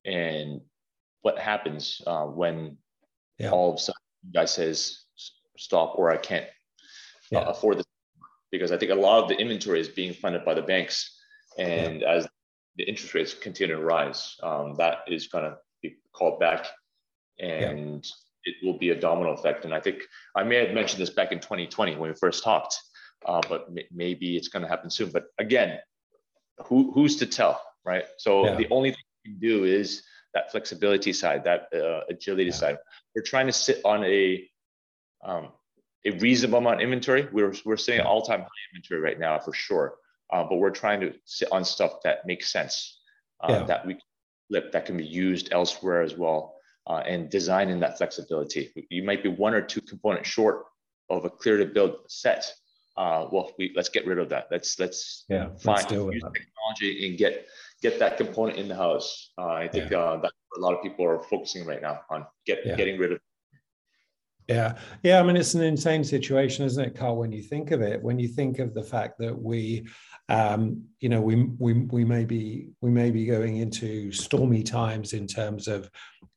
And 0.05 0.61
what 1.23 1.38
happens 1.38 2.00
uh, 2.07 2.25
when 2.25 2.76
yeah. 3.38 3.50
all 3.50 3.71
of 3.71 3.76
a 3.76 3.79
sudden 3.79 4.00
guy 4.35 4.45
says 4.45 5.05
stop 5.57 5.95
or 5.97 6.11
I 6.11 6.17
can't 6.17 6.45
uh, 6.45 7.40
yeah. 7.40 7.45
afford 7.47 7.79
this? 7.79 7.87
Because 8.50 8.73
I 8.73 8.76
think 8.76 8.90
a 8.90 8.95
lot 8.95 9.23
of 9.23 9.29
the 9.29 9.37
inventory 9.37 9.81
is 9.81 9.88
being 9.88 10.12
funded 10.12 10.45
by 10.45 10.55
the 10.55 10.62
banks, 10.62 11.17
and 11.57 12.02
as 12.02 12.26
the 12.76 12.85
interest 12.85 13.14
rates 13.14 13.33
continue 13.33 13.76
to 13.76 13.81
rise, 13.81 14.37
um, 14.43 14.75
that 14.76 14.99
is 15.07 15.29
going 15.29 15.45
to 15.45 15.57
called 16.12 16.40
back 16.40 16.67
and 17.38 18.05
yeah. 18.05 18.52
it 18.52 18.55
will 18.64 18.79
be 18.79 18.90
a 18.90 19.00
domino 19.00 19.33
effect. 19.33 19.64
And 19.64 19.75
I 19.75 19.81
think 19.81 20.02
I 20.35 20.43
may 20.43 20.57
have 20.64 20.75
mentioned 20.75 21.00
this 21.00 21.11
back 21.11 21.33
in 21.33 21.40
2020 21.40 21.97
when 21.97 22.11
we 22.11 22.14
first 22.14 22.45
talked, 22.45 22.76
uh, 23.26 23.40
but 23.49 23.67
m- 23.69 23.85
maybe 23.90 24.37
it's 24.37 24.49
going 24.49 24.62
to 24.62 24.69
happen 24.69 24.90
soon. 24.90 25.11
But 25.11 25.26
again, 25.38 25.79
who, 26.67 26.93
who's 26.93 27.17
to 27.17 27.26
tell, 27.26 27.61
right? 27.85 28.05
So 28.19 28.45
yeah. 28.45 28.57
the 28.57 28.69
only 28.71 28.90
thing 28.90 29.05
we 29.25 29.31
can 29.33 29.40
do 29.40 29.64
is 29.64 30.02
that 30.35 30.52
flexibility 30.52 31.12
side, 31.12 31.45
that 31.45 31.69
uh, 31.75 32.02
agility 32.09 32.45
yeah. 32.45 32.52
side. 32.52 32.79
We're 33.14 33.23
trying 33.23 33.47
to 33.47 33.52
sit 33.52 33.81
on 33.85 34.05
a 34.05 34.47
um, 35.23 35.49
a 36.07 36.12
reasonable 36.12 36.59
amount 36.59 36.76
of 36.76 36.81
inventory. 36.83 37.29
We're 37.31 37.52
we're 37.64 37.76
sitting 37.76 38.00
at 38.00 38.07
all 38.07 38.23
time 38.23 38.40
high 38.40 38.47
inventory 38.73 39.00
right 39.00 39.19
now 39.19 39.38
for 39.38 39.52
sure 39.52 39.95
uh, 40.33 40.45
but 40.45 40.57
we're 40.57 40.71
trying 40.71 41.00
to 41.00 41.12
sit 41.25 41.50
on 41.52 41.64
stuff 41.64 42.02
that 42.05 42.26
makes 42.26 42.52
sense, 42.52 42.99
uh, 43.40 43.64
that 43.64 43.87
we 43.87 43.99
flip, 44.50 44.73
that 44.73 44.85
can 44.85 44.97
be 44.97 45.07
used 45.07 45.52
elsewhere 45.52 46.02
as 46.02 46.16
well, 46.16 46.57
uh, 46.87 47.02
and 47.07 47.30
designing 47.30 47.80
that 47.80 47.97
flexibility. 47.97 48.71
You 48.90 49.04
might 49.04 49.23
be 49.23 49.28
one 49.28 49.54
or 49.54 49.62
two 49.62 49.80
components 49.80 50.28
short 50.28 50.64
of 51.09 51.25
a 51.25 51.30
clear 51.30 51.57
to 51.57 51.66
build 51.66 51.97
set. 52.09 52.52
Uh, 52.97 53.28
well, 53.33 53.52
we 53.59 53.73
let's 53.76 53.88
get 53.88 54.07
rid 54.07 54.19
of 54.19 54.28
that. 54.28 54.49
Let's 54.50 54.78
let's 54.78 55.25
yeah, 55.28 55.49
find 55.62 55.90
use 55.90 56.23
technology 56.23 57.09
and 57.09 57.16
get 57.16 57.47
get 57.80 57.99
that 58.00 58.16
component 58.16 58.59
in 58.59 58.69
the 58.69 58.76
house. 58.76 59.30
Uh, 59.38 59.47
I 59.47 59.69
think 59.69 59.90
yeah. 59.90 59.99
Uh, 59.99 60.16
that's 60.21 60.35
a 60.57 60.61
lot 60.61 60.75
of 60.75 60.83
people 60.83 61.07
are 61.07 61.23
focusing 61.23 61.64
right 61.64 61.80
now 61.80 62.00
on 62.11 62.26
get, 62.45 62.59
yeah. 62.64 62.76
getting 62.76 62.99
rid 62.99 63.12
of 63.12 63.21
yeah, 64.50 64.75
yeah. 65.04 65.21
I 65.21 65.23
mean, 65.23 65.37
it's 65.37 65.54
an 65.54 65.62
insane 65.62 66.02
situation, 66.02 66.64
isn't 66.64 66.85
it, 66.85 66.97
Carl? 66.97 67.16
When 67.16 67.30
you 67.30 67.40
think 67.40 67.71
of 67.71 67.83
it, 67.83 68.02
when 68.02 68.19
you 68.19 68.26
think 68.26 68.59
of 68.59 68.75
the 68.75 68.83
fact 68.83 69.16
that 69.21 69.40
we, 69.40 69.87
um, 70.28 70.83
you 70.99 71.09
know, 71.09 71.21
we 71.21 71.45
we 71.59 71.73
we 71.73 72.04
may 72.04 72.25
be 72.25 72.71
we 72.80 72.90
may 72.90 73.12
be 73.12 73.26
going 73.26 73.59
into 73.59 74.11
stormy 74.11 74.64
times 74.64 75.12
in 75.12 75.28
terms 75.28 75.69
of 75.69 75.88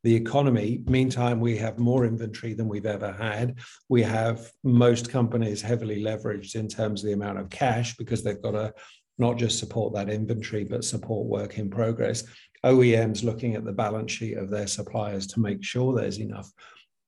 the 0.03 0.13
economy. 0.13 0.84
Meantime, 0.86 1.39
we 1.39 1.58
have 1.58 1.79
more 1.79 2.05
inventory 2.05 2.53
than 2.53 2.67
we've 2.67 2.86
ever 2.86 3.12
had. 3.12 3.58
We 3.89 4.03
have 4.03 4.51
most 4.63 5.10
companies 5.10 5.63
heavily 5.63 6.03
leveraged 6.03 6.53
in 6.53 6.67
terms 6.67 7.01
of 7.01 7.08
the 7.08 7.13
amount 7.13 7.39
of 7.39 7.50
cash 7.50 7.98
because 7.98 8.22
they've 8.22 8.41
got 8.43 8.51
to 8.51 8.75
not 9.17 9.38
just 9.38 9.58
support 9.58 9.93
that 9.96 10.10
inventory 10.10 10.65
but 10.65 10.86
support 10.86 11.25
work 11.25 11.58
in 11.58 11.67
progress. 11.67 12.25
OEMs 12.63 13.24
looking 13.24 13.55
at 13.55 13.65
the 13.65 13.74
balance 13.74 14.12
sheet 14.12 14.38
of 14.38 14.51
their 14.51 14.67
suppliers 14.67 15.25
to 15.27 15.39
make 15.39 15.63
sure 15.63 15.93
there's 15.96 16.20
enough 16.20 16.50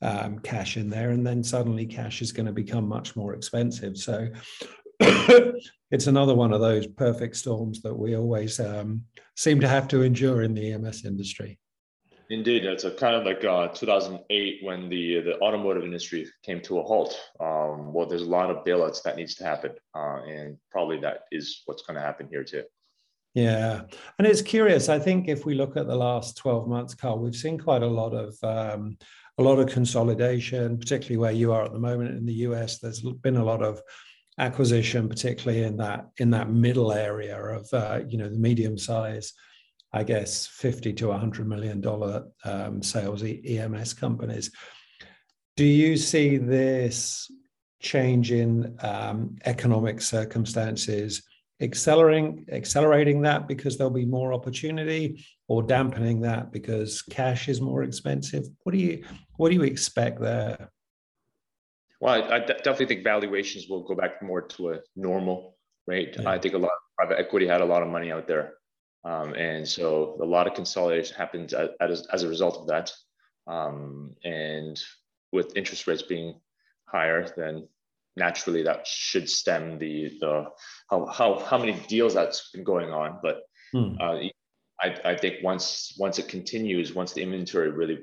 um, 0.06 0.40
cash 0.40 0.78
in 0.78 0.90
there, 0.90 1.10
and 1.10 1.26
then 1.26 1.44
suddenly 1.44 1.86
cash 1.86 2.22
is 2.22 2.32
going 2.32 2.46
to 2.46 2.52
become 2.52 2.88
much 2.88 3.16
more 3.16 3.34
expensive. 3.34 3.98
So 3.98 4.28
it's 5.00 6.08
another 6.08 6.36
one 6.36 6.54
of 6.54 6.62
those 6.62 6.86
perfect 6.86 7.36
storms 7.36 7.82
that 7.82 7.94
we 7.94 8.16
always 8.16 8.60
um, 8.60 9.04
seem 9.36 9.60
to 9.62 9.68
have 9.68 9.88
to 9.90 10.04
endure 10.04 10.44
in 10.44 10.54
the 10.54 10.74
EMS 10.74 11.06
industry. 11.06 11.60
Indeed, 12.30 12.66
it's 12.66 12.86
a 12.86 12.92
kind 12.92 13.16
of 13.16 13.24
like 13.24 13.44
uh, 13.44 13.68
2008 13.68 14.60
when 14.64 14.90
the 14.90 15.22
the 15.22 15.40
automotive 15.42 15.84
industry 15.84 16.28
came 16.44 16.60
to 16.62 16.80
a 16.80 16.84
halt. 16.84 17.20
Um, 17.40 17.94
well, 17.94 18.08
there's 18.08 18.24
a 18.24 18.30
lot 18.30 18.50
of 18.50 18.64
bailouts 18.64 19.04
that 19.04 19.16
needs 19.16 19.36
to 19.36 19.44
happen, 19.44 19.74
uh, 19.96 20.22
and 20.28 20.58
probably 20.72 21.00
that 21.02 21.26
is 21.32 21.62
what's 21.66 21.84
going 21.84 21.96
to 21.96 22.02
happen 22.02 22.28
here 22.30 22.44
too. 22.44 22.64
Yeah, 23.36 23.82
and 24.18 24.25
it's 24.25 24.42
curious. 24.42 24.88
I 24.88 24.98
think 24.98 25.27
if 25.27 25.46
we 25.46 25.56
look 25.56 25.75
at 25.75 25.88
the 25.88 25.96
last 25.96 26.38
12 26.38 26.70
months, 26.70 26.96
Carl, 26.96 27.20
we've 27.20 27.36
seen 27.36 27.60
quite 27.60 27.84
a 27.84 27.88
lot 27.88 28.13
of 28.13 28.38
um, 28.44 28.98
a 29.38 29.44
lot 29.44 29.60
of 29.60 29.68
consolidation, 29.68 30.77
particularly 30.77 31.18
where 31.18 31.34
you 31.34 31.51
are 31.51 31.65
at 31.65 31.74
the 31.74 31.80
moment 31.80 32.18
in 32.18 32.25
the 32.25 32.46
US. 32.48 32.80
There's 32.80 33.01
been 33.01 33.36
a 33.36 33.44
lot 33.44 33.62
of 33.62 33.82
acquisition, 34.39 35.10
particularly 35.10 35.63
in 35.63 35.75
that 35.77 36.08
in 36.18 36.30
that 36.30 36.50
middle 36.50 36.94
area 36.94 37.38
of 37.38 37.68
uh, 37.74 38.00
you 38.08 38.18
know 38.18 38.30
the 38.30 38.39
medium 38.39 38.77
size, 38.77 39.34
I 39.92 40.04
guess 40.04 40.48
fifty 40.48 40.94
to 40.94 41.12
hundred 41.12 41.50
million 41.50 41.82
dollar 41.82 42.27
um, 42.46 42.82
sales 42.82 43.22
EMS 43.22 43.96
companies. 43.96 44.50
Do 45.58 45.65
you 45.65 45.98
see 45.98 46.38
this 46.38 47.30
change 47.82 48.32
in 48.32 48.77
um, 48.82 49.36
economic 49.44 50.00
circumstances? 50.00 51.22
Accelerating 51.62 52.46
accelerating 52.52 53.22
that 53.22 53.48
because 53.48 53.78
there'll 53.78 53.92
be 53.92 54.06
more 54.06 54.34
opportunity 54.34 55.26
or 55.48 55.64
dampening 55.64 56.22
that 56.22 56.52
because 56.52 57.02
cash 57.02 57.48
is 57.48 57.62
more 57.62 57.84
expensive? 57.84 58.44
What 58.64 58.74
do 58.74 58.78
you 58.78 59.04
what 59.38 59.50
do 59.50 59.56
you 59.56 59.64
expect 59.64 60.20
there? 60.20 60.70
Well 62.02 62.24
i, 62.24 62.36
I 62.36 62.40
definitely 62.40 62.88
think 62.88 63.04
valuations 63.04 63.68
will 63.70 63.84
go 63.84 63.96
back 63.96 64.22
more 64.22 64.42
to 64.42 64.72
a 64.74 64.80
normal 64.96 65.58
rate. 65.88 66.16
Yeah. 66.20 66.30
i 66.30 66.38
think 66.38 66.56
a 66.56 66.58
lot 66.58 66.72
of 66.72 66.86
private 66.98 67.20
equity 67.20 67.48
had 67.48 67.62
a 67.62 67.66
lot 67.66 67.84
of 67.84 67.90
money 67.90 68.12
out 68.12 68.28
there. 68.28 68.54
Um, 69.06 69.36
and 69.36 69.68
so 69.68 70.18
a 70.22 70.26
lot 70.26 70.48
of 70.48 70.56
consolidation 70.56 71.16
happens 71.16 71.54
as, 71.54 72.08
as 72.12 72.24
a 72.24 72.28
result 72.28 72.58
of 72.58 72.68
that. 72.68 72.92
Um, 73.48 74.16
and 74.24 74.80
with 75.32 75.56
interest 75.56 75.86
rates 75.86 76.02
being 76.02 76.40
higher, 76.88 77.32
then 77.38 77.68
naturally 78.16 78.64
that 78.64 78.88
should 78.88 79.30
stem 79.30 79.78
the 79.78 80.18
the 80.20 80.46
how 80.90 81.06
how, 81.08 81.40
how 81.40 81.58
many 81.58 81.74
deals 81.88 82.14
that's 82.14 82.52
been 82.52 82.64
going 82.64 82.92
on. 82.92 83.20
But 83.22 83.42
hmm. 83.72 83.96
uh, 84.00 84.20
I, 84.82 84.98
I 85.04 85.16
think 85.16 85.44
once 85.44 85.96
once 85.98 86.20
it 86.20 86.28
continues, 86.28 86.94
once 86.94 87.14
the 87.14 87.24
inventory 87.24 87.72
really 87.72 88.00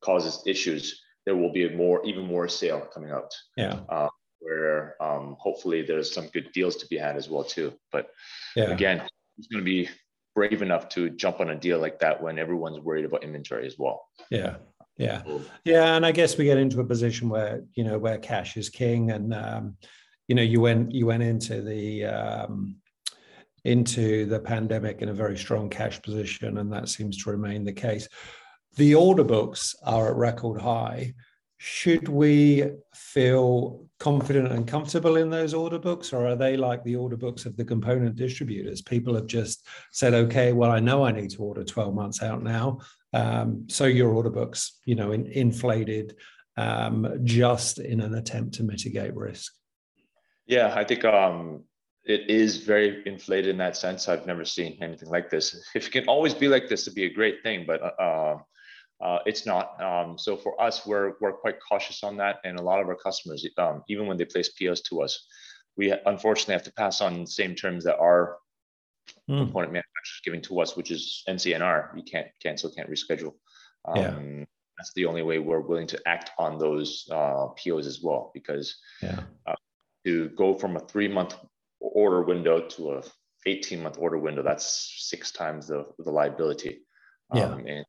causes 0.00 0.42
issues, 0.46 1.02
there 1.24 1.36
will 1.36 1.52
be 1.52 1.66
a 1.66 1.76
more 1.76 2.04
even 2.04 2.26
more 2.26 2.48
sale 2.48 2.88
coming 2.92 3.10
out. 3.10 3.34
Yeah. 3.56 3.80
Uh, 3.88 4.08
where 4.40 5.02
um, 5.02 5.36
hopefully 5.40 5.82
there's 5.82 6.14
some 6.14 6.28
good 6.28 6.52
deals 6.52 6.76
to 6.76 6.86
be 6.86 6.96
had 6.96 7.16
as 7.16 7.28
well 7.28 7.42
too. 7.42 7.72
But 7.90 8.08
yeah. 8.54 8.70
again, 8.70 9.02
who's 9.36 9.48
going 9.48 9.64
to 9.64 9.64
be 9.64 9.88
brave 10.34 10.62
enough 10.62 10.88
to 10.90 11.10
jump 11.10 11.40
on 11.40 11.50
a 11.50 11.56
deal 11.56 11.78
like 11.78 11.98
that 12.00 12.22
when 12.22 12.38
everyone's 12.38 12.78
worried 12.78 13.06
about 13.06 13.24
inventory 13.24 13.66
as 13.66 13.76
well? 13.78 14.06
Yeah. 14.30 14.56
Yeah. 14.96 15.22
Yeah. 15.64 15.96
And 15.96 16.06
I 16.06 16.12
guess 16.12 16.38
we 16.38 16.44
get 16.44 16.58
into 16.58 16.80
a 16.80 16.84
position 16.84 17.28
where, 17.28 17.62
you 17.74 17.84
know, 17.84 17.98
where 17.98 18.18
cash 18.18 18.56
is 18.56 18.70
king 18.70 19.10
and, 19.10 19.34
um, 19.34 19.76
you 20.26 20.34
know, 20.34 20.42
you 20.42 20.60
went, 20.60 20.92
you 20.92 21.06
went 21.06 21.22
into 21.22 21.60
the, 21.62 22.04
um, 22.06 22.76
into 23.66 24.26
the 24.26 24.38
pandemic 24.38 25.02
in 25.02 25.08
a 25.08 25.14
very 25.14 25.36
strong 25.36 25.68
cash 25.68 26.00
position, 26.00 26.58
and 26.58 26.72
that 26.72 26.88
seems 26.88 27.22
to 27.22 27.30
remain 27.30 27.64
the 27.64 27.72
case. 27.72 28.08
The 28.76 28.94
order 28.94 29.24
books 29.24 29.74
are 29.82 30.08
at 30.08 30.16
record 30.16 30.60
high. 30.60 31.14
Should 31.58 32.08
we 32.08 32.70
feel 32.94 33.84
confident 33.98 34.52
and 34.52 34.68
comfortable 34.68 35.16
in 35.16 35.30
those 35.30 35.52
order 35.52 35.80
books, 35.80 36.12
or 36.12 36.28
are 36.28 36.36
they 36.36 36.56
like 36.56 36.84
the 36.84 36.94
order 36.94 37.16
books 37.16 37.44
of 37.44 37.56
the 37.56 37.64
component 37.64 38.14
distributors? 38.14 38.82
People 38.82 39.14
have 39.16 39.26
just 39.26 39.66
said, 39.90 40.14
okay, 40.14 40.52
well, 40.52 40.70
I 40.70 40.78
know 40.78 41.04
I 41.04 41.10
need 41.10 41.30
to 41.30 41.42
order 41.42 41.64
12 41.64 41.92
months 41.92 42.22
out 42.22 42.44
now. 42.44 42.78
Um, 43.16 43.64
so 43.68 43.84
your 43.86 44.10
order 44.10 44.30
books, 44.30 44.78
you 44.84 44.94
know, 44.94 45.12
in, 45.12 45.26
inflated 45.26 46.16
um, 46.58 47.20
just 47.24 47.78
in 47.78 48.00
an 48.00 48.14
attempt 48.14 48.54
to 48.54 48.62
mitigate 48.62 49.14
risk. 49.14 49.52
Yeah, 50.46 50.74
I 50.76 50.84
think 50.84 51.04
um, 51.04 51.64
it 52.04 52.28
is 52.28 52.58
very 52.58 53.02
inflated 53.06 53.50
in 53.50 53.58
that 53.58 53.76
sense. 53.76 54.08
I've 54.08 54.26
never 54.26 54.44
seen 54.44 54.78
anything 54.82 55.08
like 55.08 55.30
this. 55.30 55.54
If 55.74 55.86
it 55.86 55.92
can 55.92 56.06
always 56.06 56.34
be 56.34 56.48
like 56.48 56.68
this, 56.68 56.82
it'd 56.82 56.94
be 56.94 57.06
a 57.06 57.12
great 57.12 57.42
thing, 57.42 57.64
but 57.66 57.80
uh, 57.82 58.36
uh, 59.00 59.18
it's 59.24 59.46
not. 59.46 59.82
Um, 59.82 60.18
so 60.18 60.36
for 60.36 60.60
us, 60.60 60.86
we're 60.86 61.14
we're 61.20 61.32
quite 61.32 61.56
cautious 61.66 62.04
on 62.04 62.16
that, 62.18 62.36
and 62.44 62.58
a 62.58 62.62
lot 62.62 62.80
of 62.80 62.88
our 62.88 62.96
customers, 62.96 63.46
um, 63.58 63.82
even 63.88 64.06
when 64.06 64.18
they 64.18 64.24
place 64.24 64.50
POs 64.50 64.82
to 64.82 65.02
us, 65.02 65.26
we 65.76 65.94
unfortunately 66.04 66.54
have 66.54 66.62
to 66.64 66.72
pass 66.72 67.00
on 67.00 67.20
the 67.20 67.26
same 67.26 67.54
terms 67.54 67.84
that 67.84 67.98
our 67.98 68.38
mm. 69.28 69.38
component 69.38 69.72
manufacturers 69.72 70.20
giving 70.24 70.42
to 70.42 70.60
us, 70.60 70.76
which 70.76 70.90
is 70.90 71.22
NCNR. 71.28 71.96
You 71.96 72.02
can't 72.02 72.28
cancel, 72.42 72.70
can't 72.70 72.90
reschedule. 72.90 73.34
Um, 73.84 73.96
yeah. 73.96 74.44
That's 74.78 74.92
the 74.94 75.06
only 75.06 75.22
way 75.22 75.38
we're 75.38 75.60
willing 75.60 75.86
to 75.88 76.00
act 76.06 76.30
on 76.38 76.58
those 76.58 77.08
uh, 77.10 77.46
POs 77.56 77.86
as 77.86 78.02
well, 78.02 78.30
because 78.34 78.76
yeah. 79.02 79.20
Uh, 79.46 79.54
to 80.04 80.28
go 80.30 80.54
from 80.54 80.76
a 80.76 80.80
three 80.80 81.08
month 81.08 81.34
order 81.80 82.22
window 82.22 82.60
to 82.60 82.92
a 82.92 83.02
18 83.46 83.82
month 83.82 83.96
order 83.98 84.18
window, 84.18 84.42
that's 84.42 84.94
six 84.98 85.32
times 85.32 85.68
the, 85.68 85.86
the 85.98 86.10
liability. 86.10 86.80
Yeah. 87.34 87.44
Um, 87.44 87.66
and 87.66 87.84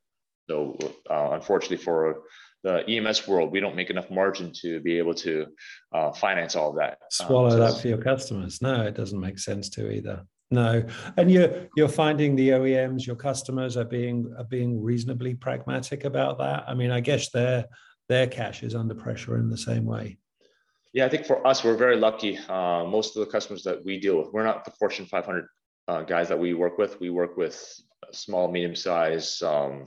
so 0.50 0.78
uh, 1.10 1.30
unfortunately 1.34 1.78
for 1.78 2.24
the 2.64 2.84
EMS 2.90 3.28
world, 3.28 3.52
we 3.52 3.60
don't 3.60 3.76
make 3.76 3.90
enough 3.90 4.10
margin 4.10 4.52
to 4.62 4.80
be 4.80 4.98
able 4.98 5.14
to 5.14 5.48
uh, 5.94 6.12
finance 6.12 6.56
all 6.56 6.72
of 6.72 6.78
that. 6.78 6.98
Swallow 7.12 7.46
um, 7.46 7.52
so 7.52 7.58
that 7.60 7.82
for 7.82 7.88
your 7.88 8.02
customers. 8.02 8.62
No, 8.62 8.82
it 8.84 8.96
doesn't 8.96 9.20
make 9.20 9.40
sense 9.40 9.70
to 9.72 9.92
either. 9.92 10.24
No, 10.50 10.86
and 11.18 11.30
you're 11.30 11.68
you're 11.76 11.90
finding 11.90 12.36
the 12.36 12.50
OEMs, 12.50 13.06
your 13.06 13.18
customers 13.18 13.76
are 13.76 13.86
being 13.86 14.34
are 14.38 14.46
being 14.46 14.82
reasonably 14.82 15.36
pragmatic 15.36 16.06
about 16.06 16.38
that. 16.38 16.64
I 16.68 16.74
mean, 16.74 16.90
I 16.90 17.02
guess 17.02 17.30
their 17.30 17.66
their 18.08 18.28
cash 18.28 18.64
is 18.64 18.74
under 18.74 18.96
pressure 18.96 19.38
in 19.38 19.50
the 19.50 19.58
same 19.58 19.86
way. 19.86 20.18
Yeah, 20.94 21.06
I 21.06 21.10
think 21.10 21.26
for 21.26 21.46
us, 21.46 21.64
we're 21.64 21.76
very 21.76 21.98
lucky. 21.98 22.38
Uh, 22.48 22.86
most 22.86 23.16
of 23.16 23.26
the 23.26 23.32
customers 23.32 23.64
that 23.64 23.84
we 23.84 24.00
deal 24.00 24.18
with, 24.18 24.32
we're 24.32 24.46
not 24.46 24.64
the 24.64 24.72
Fortune 24.72 25.06
500 25.06 25.46
uh, 25.90 26.02
guys 26.04 26.30
that 26.30 26.40
we 26.40 26.54
work 26.54 26.78
with. 26.78 27.00
We 27.02 27.10
work 27.10 27.36
with 27.36 27.62
small, 28.14 28.50
medium 28.50 28.76
size, 28.76 29.42
um, 29.42 29.86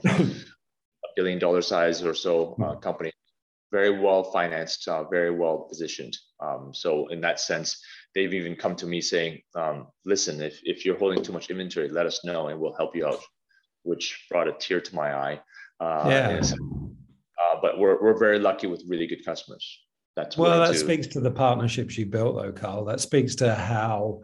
billion 1.15 1.39
dollar 1.39 1.61
size 1.61 2.03
or 2.03 2.13
so 2.13 2.55
uh, 2.61 2.73
hmm. 2.73 2.79
company, 2.79 3.11
very 3.71 3.99
well 3.99 4.23
financed, 4.23 4.87
uh, 4.87 5.03
very 5.05 5.31
well 5.31 5.65
positioned. 5.69 6.17
Um, 6.39 6.71
so 6.73 7.07
in 7.07 7.21
that 7.21 7.39
sense, 7.39 7.81
they've 8.15 8.33
even 8.33 8.55
come 8.55 8.75
to 8.75 8.85
me 8.85 9.01
saying, 9.01 9.41
um, 9.55 9.87
listen, 10.05 10.41
if, 10.41 10.59
if 10.63 10.85
you're 10.85 10.97
holding 10.97 11.23
too 11.23 11.31
much 11.31 11.49
inventory, 11.49 11.89
let 11.89 12.05
us 12.05 12.23
know 12.23 12.47
and 12.47 12.59
we'll 12.59 12.75
help 12.75 12.95
you 12.95 13.07
out, 13.07 13.21
which 13.83 14.25
brought 14.29 14.47
a 14.47 14.53
tear 14.53 14.81
to 14.81 14.95
my 14.95 15.13
eye. 15.13 15.41
Uh, 15.79 16.03
yeah. 16.07 16.41
Uh, 16.43 17.59
but 17.61 17.79
we're, 17.79 18.01
we're 18.01 18.17
very 18.17 18.39
lucky 18.39 18.67
with 18.67 18.83
really 18.87 19.07
good 19.07 19.25
customers 19.25 19.79
that's 20.15 20.37
well 20.37 20.59
that 20.59 20.73
to... 20.73 20.77
speaks 20.77 21.07
to 21.07 21.19
the 21.19 21.31
partnerships 21.31 21.97
you 21.97 22.05
built 22.05 22.35
though 22.35 22.51
carl 22.51 22.85
that 22.85 22.99
speaks 22.99 23.35
to 23.35 23.53
how 23.53 24.21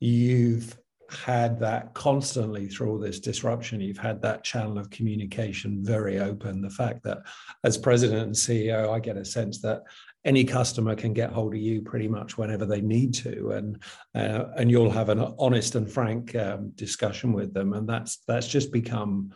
you've 0.00 0.76
had 1.10 1.60
that 1.60 1.94
constantly 1.94 2.66
through 2.66 2.90
all 2.90 2.98
this 2.98 3.20
disruption 3.20 3.80
you've 3.80 3.98
had 3.98 4.20
that 4.20 4.42
channel 4.42 4.78
of 4.78 4.90
communication 4.90 5.84
very 5.84 6.18
open 6.18 6.60
the 6.60 6.70
fact 6.70 7.02
that 7.04 7.18
as 7.64 7.78
president 7.78 8.22
and 8.22 8.34
ceo 8.34 8.90
i 8.90 8.98
get 8.98 9.16
a 9.16 9.24
sense 9.24 9.60
that 9.60 9.82
any 10.26 10.44
customer 10.44 10.94
can 10.94 11.14
get 11.14 11.32
hold 11.32 11.54
of 11.54 11.60
you 11.60 11.80
pretty 11.80 12.08
much 12.08 12.36
whenever 12.36 12.66
they 12.66 12.80
need 12.80 13.14
to 13.14 13.52
and 13.52 13.82
uh, 14.14 14.46
and 14.56 14.70
you'll 14.70 14.90
have 14.90 15.08
an 15.08 15.34
honest 15.38 15.76
and 15.76 15.90
frank 15.90 16.34
um, 16.34 16.70
discussion 16.74 17.32
with 17.32 17.54
them 17.54 17.72
and 17.72 17.88
that's 17.88 18.18
that's 18.26 18.48
just 18.48 18.72
become 18.72 19.32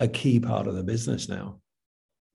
a 0.00 0.08
key 0.08 0.40
part 0.40 0.66
of 0.66 0.74
the 0.74 0.82
business 0.82 1.28
now 1.28 1.60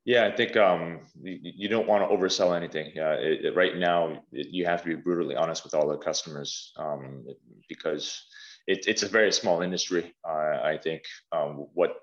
yeah, 0.06 0.26
I 0.26 0.32
think 0.32 0.56
um, 0.56 1.02
you, 1.22 1.68
don't 1.68 1.86
want 1.86 2.10
to 2.10 2.16
oversell 2.16 2.56
anything. 2.56 2.94
Yeah, 2.96 3.16
it, 3.16 3.44
it, 3.44 3.56
right 3.58 3.76
now 3.76 4.24
it, 4.32 4.48
you 4.52 4.66
have 4.66 4.82
to 4.84 4.88
be 4.88 4.96
brutally 4.96 5.36
honest 5.36 5.66
with 5.66 5.74
all 5.74 5.90
the 5.90 5.98
customers 5.98 6.72
um, 6.78 7.26
because 7.68 8.24
it's 8.68 9.04
a 9.04 9.10
very 9.10 9.34
small 9.34 9.62
industry. 9.62 10.14
Uh, 10.26 10.62
I 10.64 10.80
think 10.82 11.04
um, 11.34 11.68
what 11.74 11.96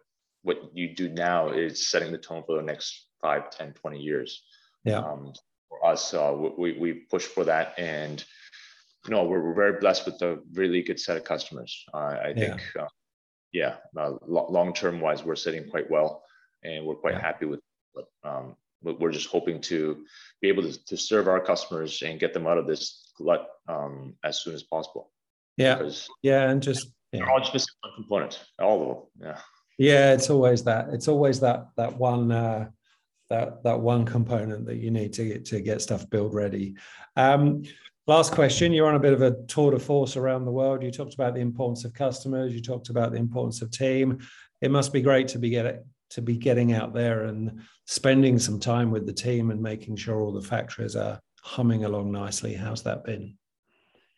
what 0.42 0.58
you 0.74 0.94
do 0.94 1.08
now 1.08 1.48
is 1.48 1.88
setting 1.88 2.12
the 2.12 2.18
tone 2.18 2.42
for 2.46 2.56
the 2.56 2.62
next 2.62 3.06
5, 3.22 3.48
10, 3.48 3.72
20 3.72 3.98
years. 3.98 4.42
Yeah. 4.84 4.98
For 5.80 5.86
us, 5.86 6.14
uh, 6.14 6.34
we, 6.56 6.72
we 6.72 6.92
push 7.10 7.24
for 7.24 7.44
that. 7.44 7.74
And, 7.78 8.24
you 9.06 9.10
know, 9.10 9.24
we're, 9.24 9.42
we're 9.42 9.54
very 9.54 9.80
blessed 9.80 10.06
with 10.06 10.20
a 10.22 10.40
really 10.52 10.82
good 10.82 11.00
set 11.00 11.16
of 11.16 11.24
customers. 11.24 11.84
Uh, 11.92 12.16
I 12.22 12.32
think, 12.34 12.60
yeah, 12.74 12.82
uh, 12.82 12.88
yeah 13.52 13.76
uh, 13.96 14.12
long 14.26 14.72
term 14.72 15.00
wise, 15.00 15.24
we're 15.24 15.36
sitting 15.36 15.68
quite 15.68 15.90
well 15.90 16.22
and 16.62 16.84
we're 16.86 16.94
quite 16.94 17.14
yeah. 17.14 17.20
happy 17.20 17.46
with 17.46 17.60
but 17.94 18.06
um, 18.24 18.56
we're 18.82 19.12
just 19.12 19.28
hoping 19.28 19.60
to 19.60 20.04
be 20.40 20.48
able 20.48 20.62
to, 20.62 20.84
to 20.86 20.96
serve 20.96 21.28
our 21.28 21.40
customers 21.40 22.02
and 22.02 22.20
get 22.20 22.34
them 22.34 22.46
out 22.46 22.58
of 22.58 22.66
this 22.66 23.12
glut 23.16 23.46
um, 23.68 24.14
as 24.24 24.42
soon 24.42 24.54
as 24.54 24.62
possible. 24.62 25.10
Yeah. 25.56 25.76
Because 25.76 26.08
yeah, 26.22 26.50
and 26.50 26.62
just 26.62 26.88
yeah. 27.12 27.20
they're 27.20 27.30
all 27.30 27.40
just 27.40 27.70
one 27.82 27.92
component, 27.94 28.44
all 28.58 28.82
of 28.82 28.88
them. 28.88 29.28
Yeah. 29.28 29.40
Yeah, 29.76 30.12
it's 30.12 30.30
always 30.30 30.62
that. 30.64 30.88
It's 30.92 31.08
always 31.08 31.40
that 31.40 31.66
that 31.76 31.96
one 31.96 32.30
uh, 32.30 32.68
that 33.34 33.62
that 33.64 33.80
one 33.80 34.04
component 34.04 34.64
that 34.66 34.76
you 34.76 34.90
need 34.90 35.12
to 35.12 35.24
get 35.24 35.44
to 35.46 35.60
get 35.60 35.82
stuff 35.82 36.08
build 36.08 36.32
ready. 36.34 36.74
Um, 37.16 37.64
last 38.06 38.32
question: 38.32 38.72
You're 38.72 38.88
on 38.88 38.94
a 38.94 39.00
bit 39.00 39.12
of 39.12 39.22
a 39.22 39.32
tour 39.48 39.72
de 39.72 39.78
force 39.78 40.16
around 40.16 40.44
the 40.44 40.52
world. 40.52 40.82
You 40.82 40.90
talked 40.90 41.14
about 41.14 41.34
the 41.34 41.40
importance 41.40 41.84
of 41.84 41.92
customers. 41.92 42.54
You 42.54 42.62
talked 42.62 42.90
about 42.90 43.12
the 43.12 43.18
importance 43.18 43.60
of 43.60 43.70
team. 43.70 44.18
It 44.60 44.70
must 44.70 44.92
be 44.92 45.02
great 45.02 45.28
to 45.28 45.38
be 45.38 45.50
get 45.50 45.84
to 46.10 46.22
be 46.22 46.36
getting 46.36 46.72
out 46.74 46.94
there 46.94 47.24
and 47.24 47.60
spending 47.86 48.38
some 48.38 48.60
time 48.60 48.90
with 48.92 49.04
the 49.04 49.12
team 49.12 49.50
and 49.50 49.60
making 49.60 49.96
sure 49.96 50.20
all 50.20 50.32
the 50.32 50.40
factories 50.40 50.94
are 50.94 51.18
humming 51.42 51.84
along 51.84 52.12
nicely. 52.12 52.54
How's 52.54 52.84
that 52.84 53.04
been? 53.04 53.36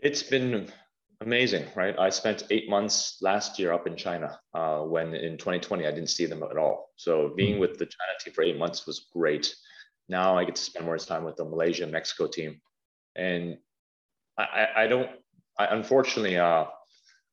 It's 0.00 0.22
been 0.22 0.70
amazing, 1.20 1.66
right? 1.74 1.98
I 1.98 2.10
spent 2.10 2.44
eight 2.50 2.68
months 2.68 3.18
last 3.22 3.58
year 3.58 3.72
up 3.72 3.86
in 3.86 3.96
China 3.96 4.38
uh, 4.54 4.80
when 4.80 5.14
in 5.14 5.38
2020 5.38 5.86
I 5.86 5.90
didn't 5.90 6.10
see 6.10 6.26
them 6.26 6.42
at 6.42 6.56
all. 6.56 6.90
So 6.96 7.32
being 7.36 7.56
mm 7.56 7.60
with 7.60 7.78
the 7.78 7.86
China 7.86 8.12
team 8.20 8.34
for 8.34 8.42
eight 8.42 8.58
months 8.58 8.86
was 8.86 9.06
great. 9.12 9.54
Now 10.08 10.36
I 10.38 10.44
get 10.44 10.56
to 10.56 10.62
spend 10.62 10.84
more 10.84 10.98
time 10.98 11.24
with 11.24 11.36
the 11.36 11.44
Malaysia 11.44 11.86
Mexico 11.86 12.26
team, 12.26 12.60
and 13.16 13.58
I, 14.38 14.68
I 14.76 14.86
don't. 14.86 15.10
I 15.58 15.66
unfortunately 15.66 16.36
uh, 16.36 16.66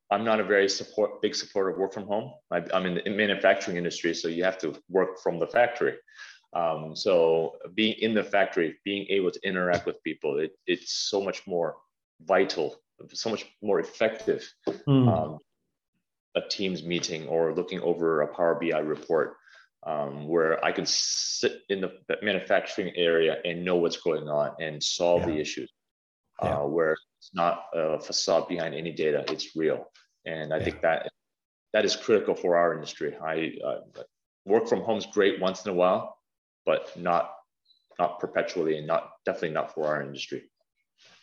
I'm 0.09 0.23
not 0.23 0.39
a 0.39 0.43
very 0.43 0.69
support 0.69 1.21
big 1.21 1.35
supporter 1.35 1.69
of 1.69 1.77
work 1.77 1.93
from 1.93 2.07
home. 2.07 2.33
I, 2.51 2.63
am 2.73 2.85
in 2.85 3.01
the 3.03 3.09
manufacturing 3.09 3.77
industry, 3.77 4.13
so 4.13 4.27
you 4.27 4.43
have 4.43 4.57
to 4.59 4.75
work 4.89 5.19
from 5.19 5.39
the 5.39 5.47
factory. 5.47 5.95
Um, 6.55 6.95
so 6.95 7.55
being 7.73 7.95
in 7.99 8.13
the 8.13 8.23
factory, 8.23 8.77
being 8.85 9.07
able 9.09 9.31
to 9.31 9.39
interact 9.43 9.85
with 9.85 10.03
people, 10.03 10.39
it, 10.39 10.51
it's 10.67 10.93
so 10.93 11.21
much 11.21 11.47
more 11.47 11.77
vital, 12.21 12.75
so 13.13 13.29
much 13.29 13.45
more 13.61 13.79
effective. 13.79 14.47
Mm. 14.87 15.07
Um, 15.07 15.37
a 16.35 16.41
Teams 16.49 16.83
meeting 16.83 17.27
or 17.27 17.53
looking 17.53 17.79
over 17.81 18.21
a 18.21 18.27
Power 18.27 18.59
BI 18.59 18.79
report, 18.79 19.35
um, 19.85 20.27
where 20.27 20.63
I 20.65 20.71
can 20.71 20.85
sit 20.87 21.61
in 21.69 21.81
the 21.81 21.91
manufacturing 22.23 22.91
area 22.95 23.37
and 23.45 23.63
know 23.63 23.75
what's 23.75 23.97
going 23.97 24.27
on 24.27 24.55
and 24.59 24.81
solve 24.81 25.21
yeah. 25.21 25.27
the 25.27 25.39
issues. 25.39 25.71
Yeah. 26.41 26.57
Uh, 26.57 26.65
where 26.65 26.97
it's 27.19 27.29
not 27.35 27.65
a 27.75 27.99
facade 27.99 28.47
behind 28.47 28.73
any 28.73 28.91
data; 28.91 29.23
it's 29.31 29.55
real 29.55 29.87
and 30.25 30.53
I 30.53 30.57
yeah. 30.57 30.63
think 30.63 30.81
that 30.81 31.09
that 31.73 31.85
is 31.85 31.95
critical 31.95 32.35
for 32.35 32.55
our 32.55 32.73
industry. 32.73 33.15
I 33.21 33.53
uh, 33.65 33.79
work 34.45 34.67
from 34.67 34.81
home 34.81 34.97
is 34.97 35.05
great 35.05 35.39
once 35.39 35.65
in 35.65 35.71
a 35.71 35.73
while, 35.73 36.17
but 36.65 36.91
not 36.97 37.31
not 37.99 38.19
perpetually 38.19 38.77
and 38.77 38.87
not 38.87 39.11
definitely 39.25 39.51
not 39.51 39.73
for 39.73 39.87
our 39.87 40.01
industry. 40.01 40.43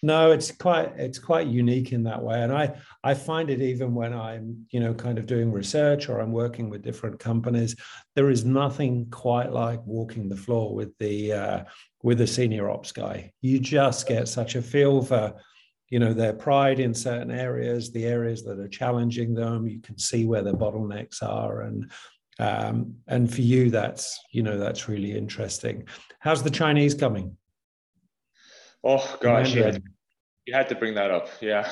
No, 0.03 0.33
it's 0.33 0.51
quite 0.51 0.93
it's 0.97 1.19
quite 1.19 1.47
unique 1.47 1.93
in 1.93 2.05
that 2.05 2.23
way, 2.23 2.43
and 2.43 2.53
I 2.53 2.75
I 3.05 3.13
find 3.13 3.51
it 3.51 3.61
even 3.61 3.95
when 3.95 4.15
I'm 4.15 4.67
you 4.71 4.81
know 4.81 4.95
kind 4.95 5.19
of 5.19 5.27
doing 5.27 5.53
research 5.53 6.09
or 6.09 6.21
I'm 6.21 6.33
working 6.33 6.71
with 6.71 6.83
different 6.83 7.19
companies, 7.19 7.77
there 8.17 8.31
is 8.31 8.45
nothing 8.45 9.09
quite 9.11 9.53
like 9.53 9.85
walking 9.85 10.29
the 10.29 10.37
floor 10.37 10.75
with 10.75 10.97
the 10.99 11.33
uh, 11.35 11.65
with 12.03 12.23
a 12.23 12.27
senior 12.27 12.71
ops 12.71 12.93
guy. 12.93 13.31
You 13.43 13.59
just 13.59 14.09
get 14.09 14.27
such 14.29 14.55
a 14.55 14.63
feel 14.63 15.03
for 15.03 15.35
you 15.91 15.99
know 15.99 16.15
their 16.15 16.33
pride 16.33 16.81
in 16.81 16.95
certain 16.95 17.31
areas, 17.31 17.93
the 17.93 18.07
areas 18.07 18.43
that 18.45 18.59
are 18.59 18.69
challenging 18.69 19.35
them. 19.35 19.67
You 19.69 19.81
can 19.81 19.99
see 19.99 20.25
where 20.25 20.43
the 20.43 20.55
bottlenecks 20.55 21.23
are, 21.23 21.61
and 21.61 21.91
um, 22.39 22.95
and 23.07 23.31
for 23.33 23.43
you, 23.43 23.69
that's 23.69 24.19
you 24.33 24.43
know 24.43 24.57
that's 24.57 24.89
really 24.89 25.13
interesting. 25.13 25.87
How's 26.21 26.43
the 26.43 26.49
Chinese 26.51 26.95
coming? 26.95 27.37
Oh 28.83 29.19
gosh, 29.21 29.55
yeah. 29.55 29.77
you 30.47 30.55
had 30.55 30.69
to 30.71 30.75
bring 30.75 30.95
that 30.95 31.11
up. 31.11 31.29
Yeah. 31.41 31.71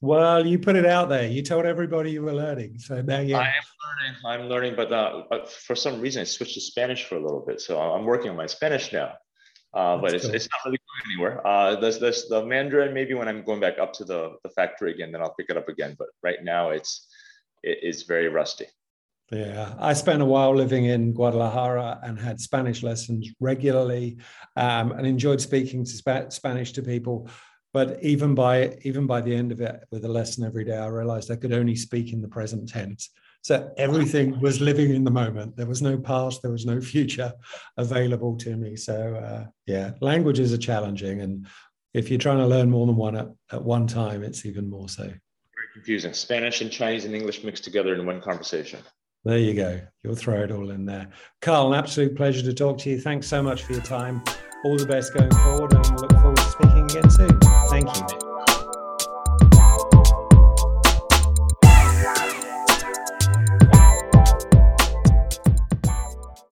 Well, 0.00 0.46
you 0.46 0.58
put 0.58 0.76
it 0.76 0.84
out 0.84 1.08
there. 1.08 1.26
You 1.26 1.42
told 1.42 1.64
everybody 1.64 2.10
you 2.10 2.22
were 2.22 2.34
learning. 2.34 2.78
So 2.78 3.00
now 3.00 3.20
you. 3.20 3.36
I 3.36 3.46
am 3.46 3.52
learning. 3.86 4.20
I'm 4.26 4.48
learning, 4.50 4.74
but, 4.76 4.92
uh, 4.92 5.22
but 5.30 5.50
for 5.50 5.74
some 5.74 6.00
reason 6.00 6.20
I 6.20 6.24
switched 6.24 6.54
to 6.54 6.60
Spanish 6.60 7.04
for 7.04 7.16
a 7.16 7.22
little 7.22 7.40
bit. 7.40 7.60
So 7.60 7.80
I'm 7.80 8.04
working 8.04 8.30
on 8.30 8.36
my 8.36 8.46
Spanish 8.46 8.92
now. 8.92 9.14
Uh, 9.72 9.96
but 9.96 10.12
it's, 10.14 10.26
cool. 10.26 10.34
it's 10.34 10.48
not 10.52 10.60
really 10.66 10.78
going 10.78 11.14
anywhere. 11.14 11.46
Uh, 11.46 11.76
there's, 11.76 11.98
there's 11.98 12.28
the 12.28 12.44
Mandarin. 12.44 12.92
Maybe 12.92 13.14
when 13.14 13.28
I'm 13.28 13.44
going 13.44 13.60
back 13.60 13.78
up 13.78 13.92
to 13.94 14.04
the, 14.04 14.36
the 14.44 14.50
factory 14.50 14.92
again, 14.92 15.10
then 15.10 15.22
I'll 15.22 15.34
pick 15.34 15.46
it 15.48 15.56
up 15.56 15.68
again. 15.68 15.96
But 15.98 16.08
right 16.22 16.42
now, 16.44 16.70
it's 16.70 17.08
it 17.62 17.78
is 17.82 18.02
very 18.02 18.28
rusty. 18.28 18.66
Yeah, 19.30 19.74
I 19.78 19.94
spent 19.94 20.20
a 20.20 20.26
while 20.26 20.54
living 20.54 20.84
in 20.84 21.14
Guadalajara 21.14 22.00
and 22.02 22.20
had 22.20 22.40
Spanish 22.40 22.82
lessons 22.82 23.30
regularly, 23.40 24.18
um, 24.56 24.92
and 24.92 25.06
enjoyed 25.06 25.40
speaking 25.40 25.84
to 25.84 25.90
Sp- 25.96 26.30
Spanish 26.30 26.72
to 26.72 26.82
people. 26.82 27.28
But 27.72 28.02
even 28.02 28.34
by 28.34 28.76
even 28.82 29.06
by 29.06 29.22
the 29.22 29.34
end 29.34 29.50
of 29.50 29.60
it, 29.60 29.82
with 29.90 30.04
a 30.04 30.08
lesson 30.08 30.44
every 30.44 30.64
day, 30.64 30.76
I 30.76 30.86
realized 30.86 31.30
I 31.30 31.36
could 31.36 31.52
only 31.52 31.74
speak 31.74 32.12
in 32.12 32.20
the 32.20 32.28
present 32.28 32.68
tense. 32.68 33.10
So 33.42 33.70
everything 33.76 34.40
was 34.40 34.60
living 34.60 34.94
in 34.94 35.04
the 35.04 35.10
moment. 35.10 35.56
There 35.56 35.66
was 35.66 35.82
no 35.82 35.98
past, 35.98 36.40
there 36.40 36.52
was 36.52 36.64
no 36.64 36.80
future 36.80 37.32
available 37.76 38.36
to 38.38 38.56
me. 38.56 38.76
So 38.76 39.16
uh, 39.16 39.46
yeah, 39.66 39.92
languages 40.00 40.52
are 40.52 40.58
challenging, 40.58 41.22
and 41.22 41.46
if 41.94 42.10
you're 42.10 42.18
trying 42.18 42.38
to 42.38 42.46
learn 42.46 42.70
more 42.70 42.86
than 42.86 42.96
one 42.96 43.16
at, 43.16 43.28
at 43.50 43.64
one 43.64 43.86
time, 43.86 44.22
it's 44.22 44.44
even 44.44 44.68
more 44.68 44.88
so. 44.88 45.04
Very 45.04 45.18
confusing. 45.72 46.12
Spanish 46.12 46.60
and 46.60 46.70
Chinese 46.70 47.06
and 47.06 47.14
English 47.14 47.42
mixed 47.42 47.64
together 47.64 47.94
in 47.94 48.04
one 48.04 48.20
conversation. 48.20 48.80
There 49.24 49.38
you 49.38 49.54
go. 49.54 49.80
You'll 50.02 50.16
throw 50.16 50.42
it 50.42 50.52
all 50.52 50.70
in 50.70 50.84
there. 50.84 51.08
Carl, 51.40 51.72
an 51.72 51.78
absolute 51.78 52.14
pleasure 52.14 52.42
to 52.42 52.52
talk 52.52 52.78
to 52.78 52.90
you. 52.90 53.00
Thanks 53.00 53.26
so 53.26 53.42
much 53.42 53.62
for 53.62 53.72
your 53.72 53.82
time. 53.82 54.22
All 54.64 54.76
the 54.76 54.86
best 54.86 55.14
going 55.14 55.30
forward, 55.30 55.72
and 55.72 55.86
we'll 55.86 56.02
look 56.02 56.12
forward 56.12 56.36
to 56.36 56.42
speaking 56.42 56.84
again 56.84 57.10
soon. 57.10 57.38
Thank 57.70 57.88
you. 57.96 58.53